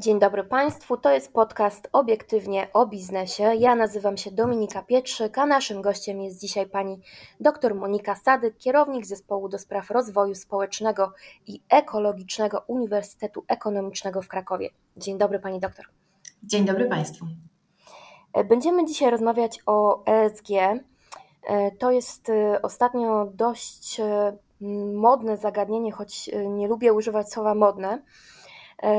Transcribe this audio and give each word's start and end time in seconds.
Dzień 0.00 0.18
dobry 0.18 0.44
Państwu, 0.44 0.96
to 0.96 1.10
jest 1.10 1.32
podcast 1.32 1.88
Obiektywnie 1.92 2.68
o 2.72 2.86
biznesie. 2.86 3.42
Ja 3.42 3.74
nazywam 3.74 4.16
się 4.16 4.30
Dominika 4.30 4.82
Pietrzyk, 4.82 5.38
a 5.38 5.46
naszym 5.46 5.82
gościem 5.82 6.20
jest 6.20 6.40
dzisiaj 6.40 6.66
pani 6.66 7.00
dr 7.40 7.74
Monika 7.74 8.14
Sadyk, 8.14 8.56
kierownik 8.58 9.06
Zespołu 9.06 9.48
do 9.48 9.58
Spraw 9.58 9.90
Rozwoju 9.90 10.34
Społecznego 10.34 11.12
i 11.46 11.62
Ekologicznego 11.68 12.62
Uniwersytetu 12.66 13.44
Ekonomicznego 13.48 14.22
w 14.22 14.28
Krakowie. 14.28 14.70
Dzień 14.96 15.18
dobry 15.18 15.38
Pani 15.38 15.60
doktor. 15.60 15.84
Dzień 16.42 16.64
dobry 16.64 16.88
Państwu. 16.88 17.26
Będziemy 18.48 18.84
dzisiaj 18.84 19.10
rozmawiać 19.10 19.58
o 19.66 20.04
ESG. 20.04 20.48
To 21.78 21.90
jest 21.90 22.28
y, 22.28 22.62
ostatnio 22.62 23.26
dość 23.34 24.00
y, 24.00 24.04
modne 24.94 25.36
zagadnienie, 25.36 25.92
choć 25.92 26.30
nie 26.48 26.68
lubię 26.68 26.92
używać 26.92 27.32
słowa 27.32 27.54
modne 27.54 27.98
E, 27.98 28.39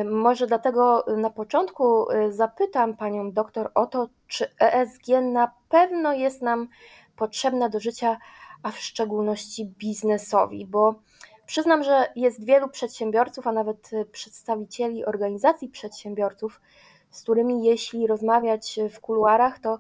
może 0.05 0.47
dlatego 0.47 1.05
na 1.17 1.29
początku 1.29 2.11
e, 2.11 2.31
zapytam 2.31 2.97
panią 2.97 3.31
doktor 3.31 3.71
o 3.75 3.85
to, 3.85 4.09
czy 4.27 4.47
ESG 4.59 5.07
na 5.21 5.51
pewno 5.69 6.13
jest 6.13 6.41
nam 6.41 6.67
potrzebne 7.15 7.69
do 7.69 7.79
życia, 7.79 8.17
a 8.63 8.71
w 8.71 8.77
szczególności 8.79 9.65
biznesowi, 9.65 10.65
bo 10.65 10.95
przyznam, 11.45 11.83
że 11.83 12.07
jest 12.15 12.45
wielu 12.45 12.69
przedsiębiorców, 12.69 13.47
a 13.47 13.51
nawet 13.51 13.91
przedstawicieli 14.11 15.05
organizacji 15.05 15.69
przedsiębiorców, 15.69 16.61
z 17.09 17.23
którymi 17.23 17.63
jeśli 17.63 18.07
rozmawiać 18.07 18.79
w 18.93 18.99
kuluarach, 18.99 19.59
to, 19.59 19.77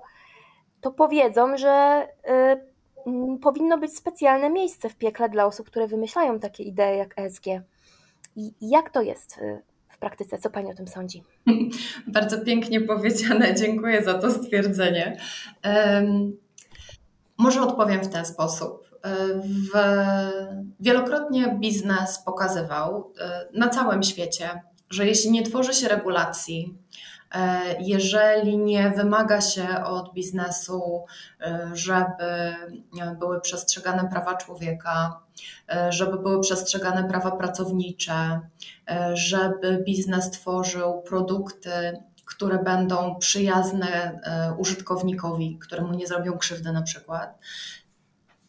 to 0.81 0.91
powiedzą, 0.91 1.57
że 1.57 2.07
y, 3.05 3.37
powinno 3.41 3.77
być 3.77 3.97
specjalne 3.97 4.49
miejsce 4.49 4.89
w 4.89 4.95
piekle 4.95 5.29
dla 5.29 5.45
osób, 5.45 5.67
które 5.67 5.87
wymyślają 5.87 6.39
takie 6.39 6.63
idee 6.63 6.97
jak 6.97 7.19
ESG. 7.19 7.45
I 8.35 8.53
jak 8.61 8.89
to 8.89 9.01
jest 9.01 9.39
praktyce. 10.01 10.37
Co 10.37 10.49
Pani 10.49 10.71
o 10.71 10.75
tym 10.75 10.87
sądzi? 10.87 11.23
Bardzo 12.07 12.45
pięknie 12.45 12.81
powiedziane, 12.81 13.55
dziękuję 13.55 14.03
za 14.03 14.13
to 14.13 14.31
stwierdzenie. 14.31 15.17
Um, 15.65 16.37
może 17.37 17.61
odpowiem 17.61 18.01
w 18.01 18.09
ten 18.09 18.25
sposób. 18.25 18.91
W, 19.43 19.79
wielokrotnie 20.79 21.57
biznes 21.59 22.19
pokazywał 22.25 23.13
e, 23.19 23.47
na 23.53 23.69
całym 23.69 24.03
świecie, 24.03 24.61
że 24.89 25.07
jeśli 25.07 25.31
nie 25.31 25.43
tworzy 25.43 25.73
się 25.73 25.87
regulacji, 25.87 26.75
jeżeli 27.79 28.57
nie 28.57 28.89
wymaga 28.89 29.41
się 29.41 29.67
od 29.85 30.13
biznesu, 30.13 31.05
e, 31.41 31.69
żeby 31.73 32.55
były 33.19 33.41
przestrzegane 33.41 34.09
prawa 34.09 34.35
człowieka, 34.35 35.21
E, 35.67 35.91
żeby 35.91 36.17
były 36.17 36.41
przestrzegane 36.41 37.03
prawa 37.03 37.31
pracownicze, 37.31 38.39
e, 38.89 39.15
żeby 39.15 39.83
biznes 39.85 40.31
tworzył 40.31 41.01
produkty, 41.01 41.69
które 42.25 42.63
będą 42.63 43.15
przyjazne 43.15 43.87
e, 43.87 44.53
użytkownikowi, 44.57 45.59
któremu 45.59 45.93
nie 45.93 46.07
zrobią 46.07 46.37
krzywdy 46.37 46.71
na 46.71 46.81
przykład. 46.81 47.39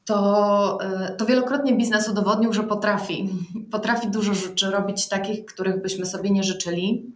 To, 0.04 0.78
to 1.18 1.26
wielokrotnie 1.26 1.76
biznes 1.76 2.08
udowodnił, 2.08 2.52
że 2.52 2.62
potrafi. 2.62 3.30
Potrafi 3.70 4.10
dużo 4.10 4.34
rzeczy 4.34 4.70
robić 4.70 5.08
takich, 5.08 5.44
których 5.44 5.82
byśmy 5.82 6.06
sobie 6.06 6.30
nie 6.30 6.42
życzyli. 6.42 7.12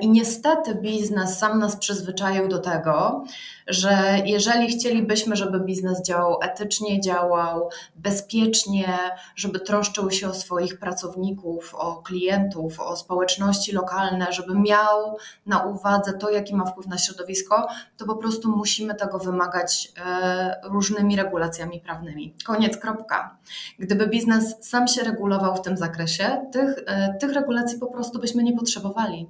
I 0.00 0.10
niestety 0.10 0.74
biznes 0.74 1.38
sam 1.38 1.58
nas 1.58 1.76
przyzwyczaił 1.76 2.48
do 2.48 2.58
tego, 2.58 3.24
że 3.68 4.18
jeżeli 4.24 4.68
chcielibyśmy, 4.68 5.36
żeby 5.36 5.60
biznes 5.60 6.02
działał 6.02 6.38
etycznie, 6.42 7.00
działał 7.00 7.70
bezpiecznie, 7.96 8.98
żeby 9.36 9.60
troszczył 9.60 10.10
się 10.10 10.28
o 10.28 10.34
swoich 10.34 10.78
pracowników, 10.78 11.74
o 11.74 12.02
klientów, 12.02 12.80
o 12.80 12.96
społeczności 12.96 13.72
lokalne, 13.72 14.32
żeby 14.32 14.58
miał 14.58 15.16
na 15.46 15.62
uwadze 15.64 16.12
to, 16.12 16.30
jaki 16.30 16.54
ma 16.54 16.64
wpływ 16.64 16.86
na 16.86 16.98
środowisko, 16.98 17.68
to 17.96 18.06
po 18.06 18.16
prostu 18.16 18.56
musimy 18.56 18.94
tego 18.94 19.18
wymagać 19.18 19.92
e, 20.06 20.60
różnymi 20.64 21.16
regulacjami 21.16 21.80
prawnymi. 21.80 22.34
Koniec, 22.46 22.76
kropka. 22.76 23.36
Gdyby 23.78 24.06
biznes 24.06 24.56
sam 24.60 24.88
się 24.88 25.02
regulował 25.02 25.56
w 25.56 25.62
tym 25.62 25.76
zakresie, 25.76 26.46
tych, 26.52 26.74
e, 26.86 27.14
tych 27.20 27.32
regulacji 27.32 27.78
po 27.78 27.86
prostu 27.86 28.18
byśmy 28.18 28.42
nie 28.42 28.56
potrzebowali. 28.56 29.28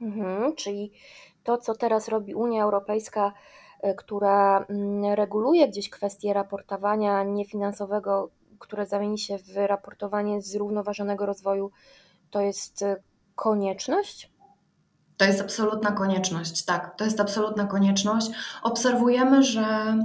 Mhm, 0.00 0.54
czyli 0.56 0.92
to, 1.44 1.58
co 1.58 1.74
teraz 1.74 2.08
robi 2.08 2.34
Unia 2.34 2.62
Europejska, 2.62 3.32
e, 3.80 3.94
która 3.94 4.66
mm, 4.68 5.14
reguluje 5.14 5.68
gdzieś 5.68 5.90
kwestie 5.90 6.32
raportowania 6.32 7.24
niefinansowego, 7.24 8.30
które 8.58 8.86
zamieni 8.86 9.18
się 9.18 9.38
w 9.38 9.56
raportowanie 9.56 10.42
zrównoważonego 10.42 11.26
rozwoju, 11.26 11.70
to 12.30 12.40
jest 12.40 12.82
e, 12.82 12.96
konieczność? 13.34 14.32
To 15.16 15.24
jest 15.24 15.40
absolutna 15.40 15.92
konieczność, 15.92 16.64
tak, 16.64 16.96
to 16.96 17.04
jest 17.04 17.20
absolutna 17.20 17.66
konieczność. 17.66 18.30
Obserwujemy, 18.62 19.42
że 19.42 19.96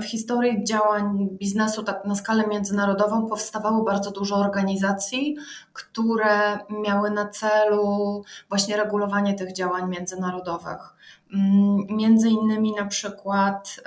w 0.00 0.04
historii 0.04 0.64
działań 0.64 1.28
biznesu 1.32 1.82
tak 1.82 2.04
na 2.04 2.14
skalę 2.14 2.46
międzynarodową 2.46 3.26
powstawało 3.26 3.84
bardzo 3.84 4.10
dużo 4.10 4.36
organizacji, 4.36 5.36
które 5.72 6.58
miały 6.82 7.10
na 7.10 7.28
celu 7.28 8.22
właśnie 8.48 8.76
regulowanie 8.76 9.34
tych 9.34 9.52
działań 9.52 9.90
międzynarodowych. 9.90 10.94
Mm, 11.34 11.86
między 11.90 12.30
innymi 12.30 12.74
na 12.74 12.86
przykład 12.86 13.80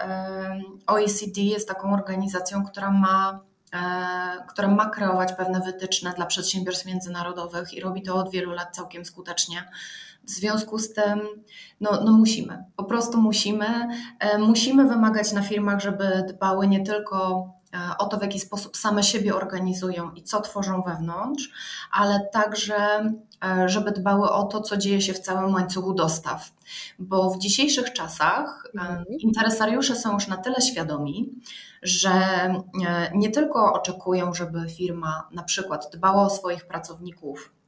OECD 0.87 1.41
jest 1.41 1.67
taką 1.67 1.93
organizacją, 1.93 2.65
która 2.65 2.91
ma 2.91 3.49
E, 3.73 4.45
która 4.47 4.67
ma 4.67 4.89
kreować 4.89 5.33
pewne 5.33 5.59
wytyczne 5.59 6.13
dla 6.13 6.25
przedsiębiorstw 6.25 6.85
międzynarodowych 6.85 7.73
i 7.73 7.81
robi 7.81 8.01
to 8.01 8.15
od 8.15 8.31
wielu 8.31 8.51
lat 8.51 8.75
całkiem 8.75 9.05
skutecznie. 9.05 9.69
W 10.23 10.29
związku 10.29 10.79
z 10.79 10.93
tym, 10.93 11.21
no, 11.81 12.01
no 12.05 12.11
musimy, 12.11 12.63
po 12.75 12.83
prostu 12.83 13.21
musimy. 13.21 13.87
E, 14.19 14.37
musimy 14.37 14.85
wymagać 14.85 15.33
na 15.33 15.41
firmach, 15.41 15.79
żeby 15.79 16.25
dbały 16.27 16.67
nie 16.67 16.83
tylko 16.83 17.49
e, 17.73 17.97
o 17.97 18.05
to, 18.05 18.17
w 18.17 18.21
jaki 18.21 18.39
sposób 18.39 18.77
same 18.77 19.03
siebie 19.03 19.35
organizują 19.35 20.11
i 20.11 20.23
co 20.23 20.41
tworzą 20.41 20.81
wewnątrz, 20.81 21.51
ale 21.91 22.19
także, 22.33 22.75
żeby 23.65 23.91
dbały 23.91 24.29
o 24.29 24.43
to, 24.43 24.61
co 24.61 24.77
dzieje 24.77 25.01
się 25.01 25.13
w 25.13 25.19
całym 25.19 25.53
łańcuchu 25.53 25.93
dostaw. 25.93 26.51
Bo 26.99 27.29
w 27.29 27.39
dzisiejszych 27.39 27.93
czasach 27.93 28.67
mhm. 28.75 29.05
interesariusze 29.19 29.95
są 29.95 30.13
już 30.13 30.27
na 30.27 30.37
tyle 30.37 30.61
świadomi, 30.61 31.29
że 31.81 32.09
e, 32.09 33.11
nie 33.15 33.29
tylko 33.31 33.73
oczekują, 33.73 34.33
żeby 34.33 34.69
firma 34.69 35.27
na 35.31 35.43
przykład 35.43 35.89
dbała 35.93 36.23
o 36.25 36.29
swoich 36.29 36.67
pracowników, 36.67 37.51
e, 37.53 37.58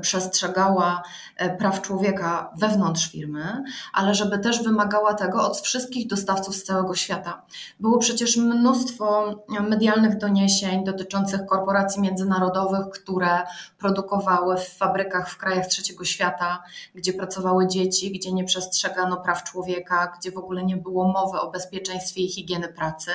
przestrzegała 0.00 1.02
e, 1.36 1.56
praw 1.56 1.82
człowieka 1.82 2.50
wewnątrz 2.58 3.10
firmy, 3.10 3.62
ale 3.92 4.14
żeby 4.14 4.38
też 4.38 4.62
wymagała 4.62 5.14
tego 5.14 5.42
od 5.46 5.60
wszystkich 5.60 6.06
dostawców 6.06 6.56
z 6.56 6.64
całego 6.64 6.94
świata. 6.94 7.42
Było 7.80 7.98
przecież 7.98 8.36
mnóstwo 8.36 9.34
medialnych 9.68 10.18
doniesień 10.18 10.84
dotyczących 10.84 11.46
korporacji 11.46 12.02
międzynarodowych, 12.02 12.90
które 12.90 13.42
produkowały 13.78 14.56
w 14.56 14.68
fabrykach 14.68 15.30
w 15.30 15.36
krajach 15.36 15.66
trzeciego 15.66 16.04
świata, 16.04 16.62
gdzie 16.94 17.12
pracowały 17.12 17.66
dzieci, 17.66 18.12
gdzie 18.12 18.32
nie 18.32 18.44
przestrzegano 18.44 19.16
praw 19.16 19.44
człowieka, 19.44 20.12
gdzie 20.18 20.32
w 20.32 20.38
ogóle 20.38 20.64
nie 20.64 20.76
było 20.76 21.08
mowy 21.08 21.40
o 21.40 21.50
bezpieczeństwie 21.50 22.20
i 22.20 22.28
higieny 22.28 22.68
pracy. 22.68 23.10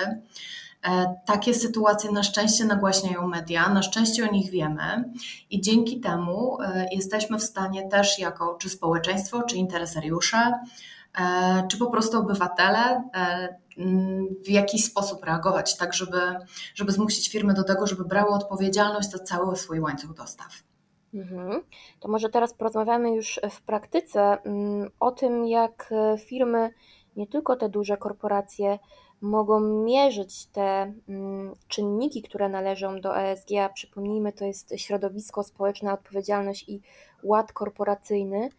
E, 0.87 1.15
takie 1.25 1.53
sytuacje 1.53 2.11
na 2.11 2.23
szczęście 2.23 2.65
nagłaśniają 2.65 3.27
media, 3.27 3.69
na 3.69 3.81
szczęście 3.81 4.29
o 4.29 4.31
nich 4.31 4.51
wiemy 4.51 5.13
i 5.49 5.61
dzięki 5.61 5.99
temu 5.99 6.57
e, 6.61 6.85
jesteśmy 6.91 7.37
w 7.37 7.43
stanie 7.43 7.87
też 7.87 8.19
jako 8.19 8.55
czy 8.55 8.69
społeczeństwo, 8.69 9.43
czy 9.43 9.57
interesariusze, 9.57 10.59
e, 11.21 11.67
czy 11.67 11.77
po 11.77 11.91
prostu 11.91 12.19
obywatele 12.19 13.03
w 14.45 14.49
jakiś 14.49 14.85
sposób 14.85 15.23
reagować, 15.23 15.77
tak 15.77 15.93
żeby, 15.93 16.21
żeby 16.75 16.91
zmusić 16.91 17.29
firmy 17.29 17.53
do 17.53 17.63
tego, 17.63 17.87
żeby 17.87 18.05
brały 18.05 18.29
odpowiedzialność 18.29 19.09
za 19.09 19.19
cały 19.19 19.55
swój 19.55 19.79
łańcuch 19.79 20.13
dostaw. 20.13 20.47
Mhm. 21.13 21.61
To 21.99 22.07
może 22.07 22.29
teraz 22.29 22.53
porozmawiamy 22.53 23.11
już 23.15 23.39
w 23.51 23.61
praktyce 23.61 24.37
mm, 24.43 24.89
o 24.99 25.11
tym, 25.11 25.45
jak 25.47 25.93
firmy, 26.25 26.69
nie 27.15 27.27
tylko 27.27 27.55
te 27.55 27.69
duże 27.69 27.97
korporacje, 27.97 28.79
mogą 29.21 29.59
mierzyć 29.59 30.45
te 30.45 30.93
mm, 31.09 31.55
czynniki, 31.67 32.21
które 32.21 32.49
należą 32.49 33.01
do 33.01 33.17
ESG, 33.17 33.51
a 33.61 33.69
przypomnijmy, 33.69 34.33
to 34.33 34.45
jest 34.45 34.73
środowisko, 34.77 35.43
społeczna 35.43 35.93
odpowiedzialność 35.93 36.69
i 36.69 36.81
ład 37.23 37.53
korporacyjny. 37.53 38.49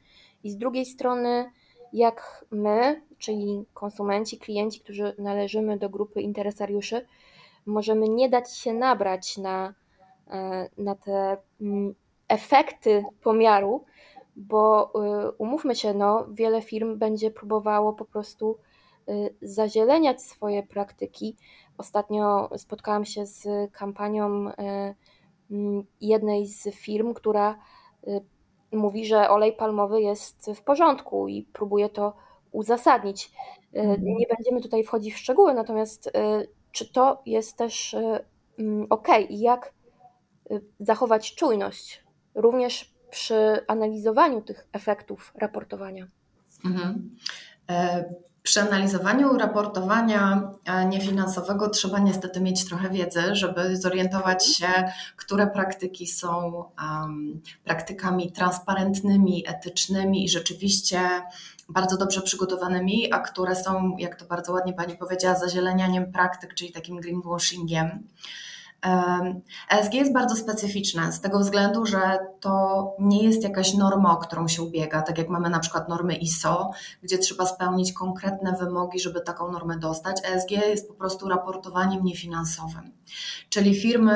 I 0.44 0.50
z 0.50 0.56
drugiej 0.56 0.86
strony, 0.86 1.50
jak 1.92 2.44
my, 2.50 3.02
czyli 3.18 3.64
konsumenci, 3.74 4.38
klienci, 4.38 4.80
którzy 4.80 5.14
należymy 5.18 5.78
do 5.78 5.90
grupy 5.90 6.20
interesariuszy, 6.20 7.06
możemy 7.66 8.08
nie 8.08 8.28
dać 8.28 8.56
się 8.56 8.74
nabrać 8.74 9.38
na, 9.38 9.74
e, 10.30 10.68
na 10.78 10.94
te 10.94 11.36
mm, 11.60 11.94
efekty 12.28 13.04
pomiaru, 13.22 13.84
bo 14.36 14.92
y, 15.28 15.30
umówmy 15.38 15.74
się, 15.74 15.94
no, 15.94 16.26
wiele 16.32 16.62
firm 16.62 16.98
będzie 16.98 17.30
próbowało 17.30 17.92
po 17.92 18.04
prostu 18.04 18.58
zazieleniać 19.42 20.22
swoje 20.22 20.62
praktyki. 20.62 21.36
Ostatnio 21.78 22.50
spotkałam 22.56 23.04
się 23.04 23.26
z 23.26 23.72
kampanią 23.72 24.48
y, 24.48 24.54
mm, 25.50 25.84
jednej 26.00 26.46
z 26.46 26.74
firm, 26.74 27.14
która 27.14 27.58
y, 28.08 28.20
mówi, 28.72 29.06
że 29.06 29.30
olej 29.30 29.52
palmowy 29.52 30.00
jest 30.00 30.50
w 30.54 30.62
porządku 30.62 31.28
i 31.28 31.42
próbuje 31.42 31.88
to 31.88 32.16
uzasadnić. 32.52 33.32
Mhm. 33.72 34.00
Nie 34.04 34.26
będziemy 34.36 34.60
tutaj 34.60 34.84
wchodzić 34.84 35.14
w 35.14 35.18
szczegóły, 35.18 35.54
natomiast 35.54 36.12
czy 36.72 36.92
to 36.92 37.22
jest 37.26 37.56
też 37.56 37.96
mm, 38.58 38.86
ok 38.90 39.08
i 39.28 39.40
jak 39.40 39.74
zachować 40.78 41.34
czujność 41.34 42.04
również 42.34 42.94
przy 43.10 43.64
analizowaniu 43.68 44.42
tych 44.42 44.68
efektów 44.72 45.32
raportowania? 45.34 46.08
Mhm. 46.64 47.16
E, 47.70 48.04
przy 48.42 48.60
analizowaniu 48.60 49.38
raportowania 49.38 50.50
e, 50.64 50.84
niefinansowego 50.84 51.68
trzeba 51.68 51.98
niestety 51.98 52.40
mieć 52.40 52.64
trochę 52.64 52.90
wiedzy, 52.90 53.22
żeby 53.32 53.76
zorientować 53.76 54.46
się, 54.56 54.68
które 55.16 55.46
praktyki 55.46 56.06
są 56.06 56.64
um, 56.82 57.40
praktykami 57.64 58.32
transparentnymi, 58.32 59.44
etycznymi 59.48 60.24
i 60.24 60.28
rzeczywiście 60.28 61.00
bardzo 61.68 61.96
dobrze 61.96 62.22
przygotowanymi, 62.22 63.12
a 63.12 63.18
które 63.18 63.56
są, 63.56 63.96
jak 63.98 64.16
to 64.16 64.24
bardzo 64.24 64.52
ładnie 64.52 64.72
Pani 64.72 64.96
powiedziała, 64.96 65.34
zazielenianiem 65.34 66.12
praktyk, 66.12 66.54
czyli 66.54 66.72
takim 66.72 67.00
greenwashingiem. 67.00 68.08
ESG 69.70 69.94
jest 69.94 70.12
bardzo 70.12 70.36
specyficzne 70.36 71.12
z 71.12 71.20
tego 71.20 71.38
względu, 71.38 71.86
że 71.86 72.18
to 72.40 72.96
nie 72.98 73.24
jest 73.24 73.42
jakaś 73.42 73.74
norma, 73.74 74.12
o 74.12 74.16
którą 74.16 74.48
się 74.48 74.62
ubiega, 74.62 75.02
tak 75.02 75.18
jak 75.18 75.28
mamy 75.28 75.50
na 75.50 75.58
przykład 75.58 75.88
normy 75.88 76.14
ISO, 76.14 76.70
gdzie 77.02 77.18
trzeba 77.18 77.46
spełnić 77.46 77.92
konkretne 77.92 78.56
wymogi, 78.60 79.00
żeby 79.00 79.20
taką 79.20 79.52
normę 79.52 79.78
dostać. 79.78 80.16
ESG 80.24 80.50
jest 80.50 80.88
po 80.88 80.94
prostu 80.94 81.28
raportowaniem 81.28 82.04
niefinansowym, 82.04 82.92
czyli 83.48 83.74
firmy 83.74 84.12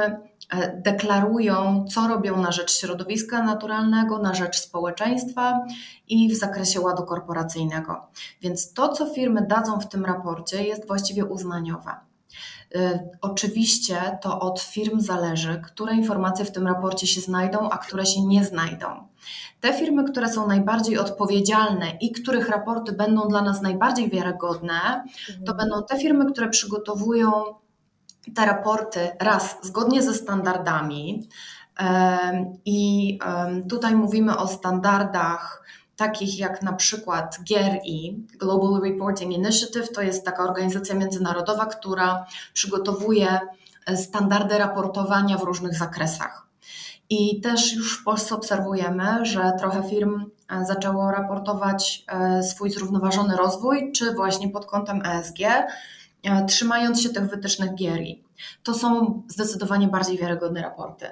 e, 0.50 0.80
deklarują, 0.80 1.84
co 1.90 2.08
robią 2.08 2.36
na 2.40 2.52
rzecz 2.52 2.78
środowiska 2.78 3.42
naturalnego, 3.42 4.18
na 4.18 4.34
rzecz 4.34 4.60
społeczeństwa 4.60 5.64
i 6.08 6.28
w 6.28 6.36
zakresie 6.36 6.80
ładu 6.80 7.02
korporacyjnego. 7.02 8.06
Więc 8.40 8.72
to, 8.72 8.88
co 8.88 9.06
firmy 9.06 9.46
dadzą 9.46 9.80
w 9.80 9.88
tym 9.88 10.04
raporcie, 10.04 10.64
jest 10.64 10.86
właściwie 10.86 11.24
uznaniowe. 11.24 11.90
Y, 12.76 13.08
oczywiście 13.20 14.18
to 14.22 14.40
od 14.40 14.60
firm 14.60 15.00
zależy, 15.00 15.62
które 15.64 15.94
informacje 15.94 16.44
w 16.44 16.52
tym 16.52 16.66
raporcie 16.66 17.06
się 17.06 17.20
znajdą, 17.20 17.70
a 17.70 17.78
które 17.78 18.06
się 18.06 18.22
nie 18.22 18.44
znajdą. 18.44 18.86
Te 19.60 19.72
firmy, 19.72 20.04
które 20.04 20.28
są 20.28 20.46
najbardziej 20.46 20.98
odpowiedzialne 20.98 21.90
i 22.00 22.12
których 22.12 22.48
raporty 22.48 22.92
będą 22.92 23.28
dla 23.28 23.42
nas 23.42 23.62
najbardziej 23.62 24.10
wiarygodne, 24.10 25.04
to 25.26 25.52
mhm. 25.52 25.56
będą 25.56 25.86
te 25.86 25.98
firmy, 25.98 26.32
które 26.32 26.48
przygotowują 26.48 27.32
te 28.34 28.46
raporty 28.46 29.00
raz 29.20 29.56
zgodnie 29.62 30.02
ze 30.02 30.14
standardami. 30.14 31.28
I 32.64 33.18
tutaj 33.68 33.94
mówimy 33.94 34.36
o 34.36 34.48
standardach 34.48 35.64
takich 35.96 36.38
jak 36.38 36.62
na 36.62 36.72
przykład 36.72 37.38
GRI, 37.48 38.26
Global 38.38 38.80
Reporting 38.82 39.32
Initiative, 39.32 39.92
to 39.92 40.02
jest 40.02 40.24
taka 40.24 40.42
organizacja 40.42 40.94
międzynarodowa, 40.94 41.66
która 41.66 42.26
przygotowuje 42.52 43.38
e, 43.86 43.96
standardy 43.96 44.58
raportowania 44.58 45.38
w 45.38 45.42
różnych 45.42 45.74
zakresach. 45.74 46.46
I 47.10 47.40
też 47.40 47.74
już 47.74 48.00
w 48.00 48.04
Polsce 48.04 48.34
obserwujemy, 48.34 49.26
że 49.26 49.52
trochę 49.58 49.88
firm 49.88 50.24
e, 50.48 50.64
zaczęło 50.64 51.10
raportować 51.10 52.04
e, 52.08 52.42
swój 52.42 52.70
zrównoważony 52.70 53.36
rozwój, 53.36 53.92
czy 53.92 54.14
właśnie 54.14 54.48
pod 54.48 54.66
kątem 54.66 55.02
ESG, 55.06 55.38
trzymając 56.48 57.00
się 57.00 57.08
tych 57.08 57.30
wytycznych 57.30 57.74
GRI. 57.74 58.24
To 58.62 58.74
są 58.74 59.22
zdecydowanie 59.28 59.88
bardziej 59.88 60.18
wiarygodne 60.18 60.62
raporty. 60.62 61.06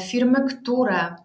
Firmy, 0.00 0.44
które 0.44 1.16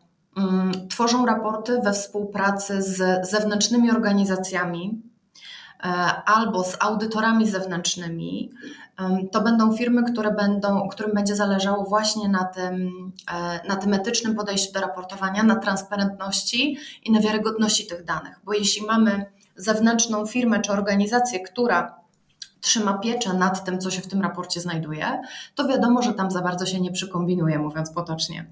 tworzą 0.89 1.25
raporty 1.25 1.79
we 1.83 1.93
współpracy 1.93 2.81
z 2.81 3.29
zewnętrznymi 3.29 3.91
organizacjami 3.91 5.01
e, 5.79 5.87
albo 6.25 6.63
z 6.63 6.77
audytorami 6.79 7.49
zewnętrznymi. 7.49 8.51
To 9.31 9.41
będą 9.41 9.77
firmy, 9.77 10.03
które 10.03 10.31
będą, 10.31 10.87
którym 10.87 11.11
będzie 11.13 11.35
zależało 11.35 11.83
właśnie 11.83 12.29
na 12.29 12.43
tym, 12.43 12.91
e, 13.33 13.67
na 13.67 13.75
tym 13.75 13.93
etycznym 13.93 14.35
podejściu 14.35 14.73
do 14.73 14.81
raportowania, 14.81 15.43
na 15.43 15.55
transparentności 15.55 16.77
i 17.03 17.11
na 17.11 17.19
wiarygodności 17.19 17.87
tych 17.87 18.03
danych. 18.03 18.39
Bo 18.43 18.53
jeśli 18.53 18.85
mamy 18.85 19.25
zewnętrzną 19.55 20.25
firmę 20.25 20.59
czy 20.59 20.71
organizację, 20.71 21.39
która 21.39 21.99
trzyma 22.61 22.93
pieczę 22.93 23.33
nad 23.33 23.65
tym, 23.65 23.79
co 23.79 23.91
się 23.91 24.01
w 24.01 24.07
tym 24.07 24.21
raporcie 24.21 24.61
znajduje, 24.61 25.21
to 25.55 25.67
wiadomo, 25.67 26.01
że 26.01 26.13
tam 26.13 26.31
za 26.31 26.41
bardzo 26.41 26.65
się 26.65 26.81
nie 26.81 26.91
przykombinuje, 26.91 27.59
mówiąc 27.59 27.91
potocznie. 27.91 28.45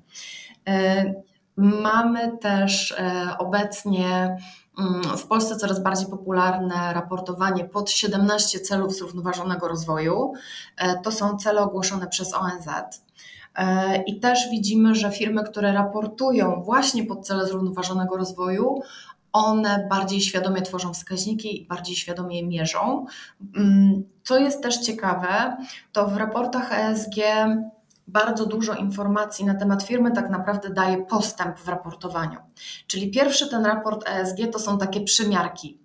Mamy 1.58 2.38
też 2.38 2.92
e, 2.92 3.38
obecnie 3.40 4.38
mm, 4.80 5.18
w 5.18 5.28
Polsce 5.28 5.56
coraz 5.56 5.84
bardziej 5.84 6.08
popularne 6.08 6.94
raportowanie 6.94 7.66
pod 7.66 7.92
17 7.92 8.60
celów 8.60 8.96
zrównoważonego 8.96 9.68
rozwoju. 9.68 10.34
E, 10.78 11.00
to 11.02 11.12
są 11.12 11.38
cele 11.38 11.62
ogłoszone 11.62 12.08
przez 12.08 12.34
ONZ. 12.34 12.68
E, 13.56 14.04
I 14.04 14.20
też 14.20 14.50
widzimy, 14.52 14.96
że 14.96 15.12
firmy, 15.12 15.44
które 15.44 15.74
raportują 15.74 16.64
właśnie 16.64 17.06
pod 17.06 17.28
cele 17.28 17.48
zrównoważonego 17.48 18.18
rozwoju, 18.18 18.82
one 19.34 19.88
bardziej 19.90 20.22
świadomie 20.22 20.62
tworzą 20.62 20.94
wskaźniki 20.94 21.62
i 21.62 21.68
bardziej 21.68 21.96
świadomie 21.96 22.38
je 22.38 22.48
mierzą. 22.48 23.06
Mm, 23.56 24.04
co 24.24 24.38
jest 24.38 24.64
też 24.64 24.78
ciekawe, 24.78 25.58
to 25.92 26.08
w 26.08 26.18
raportach 26.18 26.72
ESG 26.80 27.16
bardzo 28.08 28.46
dużo 28.46 28.74
informacji 28.74 29.46
na 29.46 29.56
temat 29.56 29.84
firmy 29.84 30.12
tak 30.12 30.30
naprawdę 30.30 30.70
daje 30.70 31.06
postęp 31.06 31.60
w 31.60 31.68
raportowaniu. 31.68 32.40
Czyli 32.88 33.12
pierwszy 33.12 33.50
ten 33.50 33.66
raport 33.66 34.10
ESG 34.10 34.38
to 34.52 34.60
są 34.60 34.78
takie 34.78 35.02
przymiarki, 35.02 35.83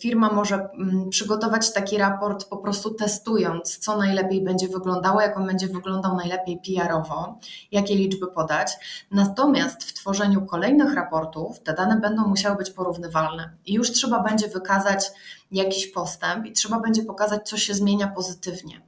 Firma 0.00 0.32
może 0.32 0.54
mm, 0.54 1.10
przygotować 1.10 1.72
taki 1.72 1.98
raport 1.98 2.44
po 2.44 2.56
prostu 2.56 2.94
testując, 2.94 3.78
co 3.78 3.96
najlepiej 3.96 4.44
będzie 4.44 4.68
wyglądało, 4.68 5.20
jak 5.20 5.36
on 5.36 5.46
będzie 5.46 5.68
wyglądał 5.68 6.16
najlepiej 6.16 6.60
PR-owo, 6.66 7.38
jakie 7.72 7.94
liczby 7.94 8.26
podać. 8.26 8.72
Natomiast 9.10 9.84
w 9.84 9.92
tworzeniu 9.92 10.46
kolejnych 10.46 10.94
raportów 10.94 11.60
te 11.60 11.74
dane 11.74 12.00
będą 12.00 12.28
musiały 12.28 12.56
być 12.56 12.70
porównywalne 12.70 13.50
i 13.66 13.72
już 13.72 13.92
trzeba 13.92 14.22
będzie 14.22 14.48
wykazać 14.48 15.10
jakiś 15.50 15.86
postęp 15.86 16.46
i 16.46 16.52
trzeba 16.52 16.80
będzie 16.80 17.02
pokazać, 17.02 17.48
co 17.48 17.56
się 17.56 17.74
zmienia 17.74 18.08
pozytywnie. 18.08 18.80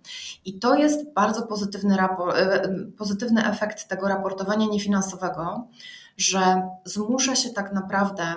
I 0.44 0.58
to 0.58 0.74
jest 0.74 1.12
bardzo 1.12 1.42
pozytywny, 1.42 1.96
raport, 1.96 2.36
e, 2.36 2.68
pozytywny 2.98 3.46
efekt 3.46 3.88
tego 3.88 4.08
raportowania 4.08 4.66
niefinansowego, 4.66 5.68
że 6.16 6.62
zmusza 6.84 7.36
się 7.36 7.50
tak 7.50 7.72
naprawdę 7.72 8.34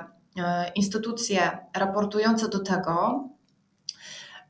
instytucje 0.75 1.57
raportujące 1.73 2.49
do 2.49 2.59
tego, 2.59 3.23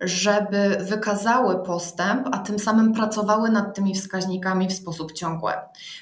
żeby 0.02 0.78
wykazały 0.82 1.64
postęp, 1.64 2.28
a 2.32 2.38
tym 2.38 2.60
samym 2.60 2.94
pracowały 2.94 3.50
nad 3.50 3.76
tymi 3.76 3.96
wskaźnikami 3.96 4.68
w 4.68 4.74
sposób 4.74 5.12
ciągły. 5.12 5.52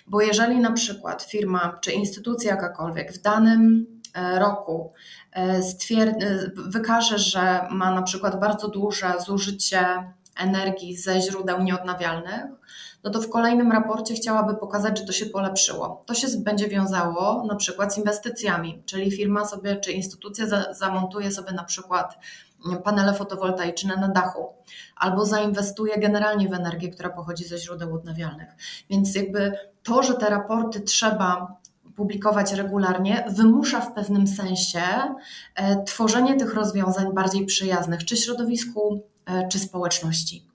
Bo 0.08 0.22
jeżeli 0.22 0.60
na 0.60 0.72
przykład 0.72 1.24
firma 1.24 1.78
czy 1.82 1.92
instytucja 1.92 2.52
jakakolwiek 2.52 3.14
w 3.14 3.22
danym 3.22 3.88
e, 4.14 4.40
roku 4.40 4.94
e, 5.32 5.62
wykaże, 6.56 7.20
że 7.20 7.68
ma 7.72 7.92
na 7.92 8.02
przykład 8.02 8.40
bardzo 8.40 8.68
duże 8.68 9.14
zużycie 9.26 9.86
energii 10.38 10.98
ze 10.98 11.22
źródeł 11.22 11.64
nieodnawialnych, 11.64 12.46
no 13.04 13.12
to 13.12 13.22
w 13.22 13.30
kolejnym 13.30 13.72
raporcie 13.72 14.14
chciałaby 14.14 14.56
pokazać, 14.56 15.00
że 15.00 15.06
to 15.06 15.12
się 15.12 15.26
polepszyło. 15.26 16.04
To 16.06 16.14
się 16.14 16.28
będzie 16.38 16.68
wiązało 16.68 17.46
na 17.46 17.56
przykład 17.56 17.94
z 17.94 17.98
inwestycjami, 17.98 18.84
czyli 18.86 19.12
firma 19.12 19.46
sobie 19.46 19.76
czy 19.76 19.92
instytucja 19.92 20.48
za, 20.48 20.74
zamontuje 20.74 21.32
sobie 21.32 21.52
na 21.52 21.64
przykład 21.64 22.18
panele 22.84 23.14
fotowoltaiczne 23.14 23.96
na 23.98 24.08
dachu, 24.08 24.54
albo 24.96 25.26
zainwestuje 25.26 26.00
generalnie 26.00 26.50
w 26.50 26.54
energię, 26.54 26.90
która 26.90 27.10
pochodzi 27.10 27.46
ze 27.46 27.58
źródeł 27.58 27.96
odnawialnych. 27.96 28.50
Więc 28.90 29.16
jakby 29.16 29.54
to, 29.84 30.04
że 30.04 30.14
te 30.14 30.30
raporty 30.30 30.82
trzeba 30.82 31.56
publikować 31.96 32.54
regularnie, 32.54 33.26
wymusza 33.30 33.82
w 33.82 33.94
pewnym 33.94 34.28
sensie 34.28 34.82
e, 35.56 35.84
tworzenie 35.84 36.36
tych 36.36 36.54
rozwiązań 36.54 37.14
bardziej 37.14 37.46
przyjaznych, 37.46 38.06
czy 38.06 38.18
środowisku, 38.18 39.04
e, 39.26 39.48
czy 39.48 39.60
społeczności. 39.60 40.51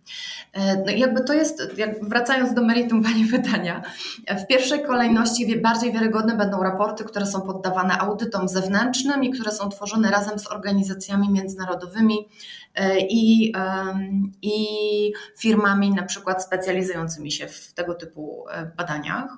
E, 0.52 0.76
no 0.76 0.92
jakby 0.92 1.24
to 1.24 1.32
jest, 1.32 1.62
wracając 2.02 2.54
do 2.54 2.62
meritum 2.62 3.02
Pani 3.02 3.26
pytania, 3.32 3.82
w 4.28 4.46
pierwszej 4.46 4.82
kolejności 4.82 5.60
bardziej 5.60 5.92
wiarygodne 5.92 6.36
będą 6.36 6.62
raporty, 6.62 7.04
które 7.04 7.26
są 7.26 7.40
poddawane 7.40 7.98
audytom 7.98 8.48
zewnętrznym 8.48 9.24
i 9.24 9.30
które 9.30 9.52
są 9.52 9.68
tworzone 9.68 10.10
razem 10.10 10.38
z 10.38 10.46
organizacjami 10.46 11.30
międzynarodowymi 11.30 12.28
e, 12.74 12.98
i, 13.00 13.52
i 14.42 14.56
firmami 15.38 15.90
na 15.90 16.02
przykład 16.02 16.44
specjalizującymi 16.44 17.32
się 17.32 17.48
w 17.48 17.72
tego 17.72 17.94
typu 17.94 18.44
e, 18.50 18.70
badaniach. 18.76 19.36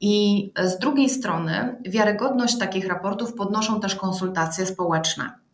I 0.00 0.52
z 0.64 0.78
drugiej 0.78 1.08
strony 1.08 1.76
wiarygodność 1.86 2.58
takich 2.58 2.86
raportów 2.86 3.34
podnoszą 3.34 3.80
też 3.80 3.94
konsultacje 3.94 4.66
społeczne 4.66 5.47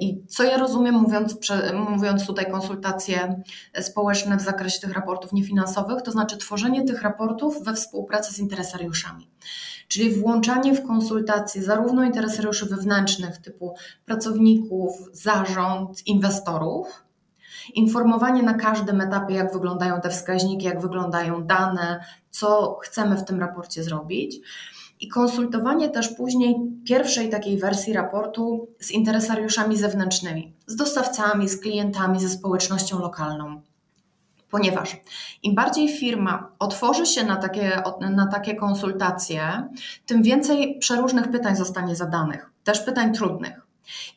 I 0.00 0.26
co 0.28 0.44
ja 0.44 0.58
rozumiem, 0.58 0.94
mówiąc, 0.94 1.36
mówiąc 1.88 2.26
tutaj 2.26 2.50
konsultacje 2.50 3.42
społeczne 3.80 4.36
w 4.36 4.42
zakresie 4.42 4.80
tych 4.80 4.92
raportów 4.92 5.32
niefinansowych, 5.32 6.02
to 6.02 6.12
znaczy 6.12 6.36
tworzenie 6.36 6.84
tych 6.84 7.02
raportów 7.02 7.64
we 7.64 7.74
współpracy 7.74 8.34
z 8.34 8.38
interesariuszami. 8.38 9.30
Czyli 9.88 10.10
włączanie 10.10 10.74
w 10.74 10.86
konsultacje 10.86 11.62
zarówno 11.62 12.04
interesariuszy 12.04 12.66
wewnętrznych, 12.66 13.38
typu 13.38 13.74
pracowników, 14.04 14.92
zarząd, 15.12 16.06
inwestorów, 16.06 17.04
informowanie 17.74 18.42
na 18.42 18.54
każdym 18.54 19.00
etapie, 19.00 19.34
jak 19.34 19.52
wyglądają 19.52 20.00
te 20.00 20.10
wskaźniki, 20.10 20.66
jak 20.66 20.80
wyglądają 20.80 21.46
dane, 21.46 22.04
co 22.30 22.78
chcemy 22.82 23.16
w 23.16 23.24
tym 23.24 23.40
raporcie 23.40 23.82
zrobić 23.82 24.40
i 25.04 25.08
konsultowanie 25.08 25.88
też 25.88 26.08
później 26.08 26.56
pierwszej 26.84 27.30
takiej 27.30 27.58
wersji 27.58 27.92
raportu 27.92 28.68
z 28.80 28.90
interesariuszami 28.90 29.76
zewnętrznymi, 29.76 30.52
z 30.66 30.76
dostawcami, 30.76 31.48
z 31.48 31.60
klientami, 31.60 32.20
ze 32.20 32.28
społecznością 32.28 32.98
lokalną. 32.98 33.62
Ponieważ 34.50 34.96
im 35.42 35.54
bardziej 35.54 35.88
firma 35.88 36.50
otworzy 36.58 37.06
się 37.06 37.24
na 37.24 37.36
takie, 37.36 37.82
na 38.00 38.26
takie 38.26 38.54
konsultacje, 38.54 39.68
tym 40.06 40.22
więcej 40.22 40.78
przeróżnych 40.78 41.30
pytań 41.30 41.56
zostanie 41.56 41.96
zadanych, 41.96 42.50
też 42.64 42.80
pytań 42.80 43.14
trudnych. 43.14 43.60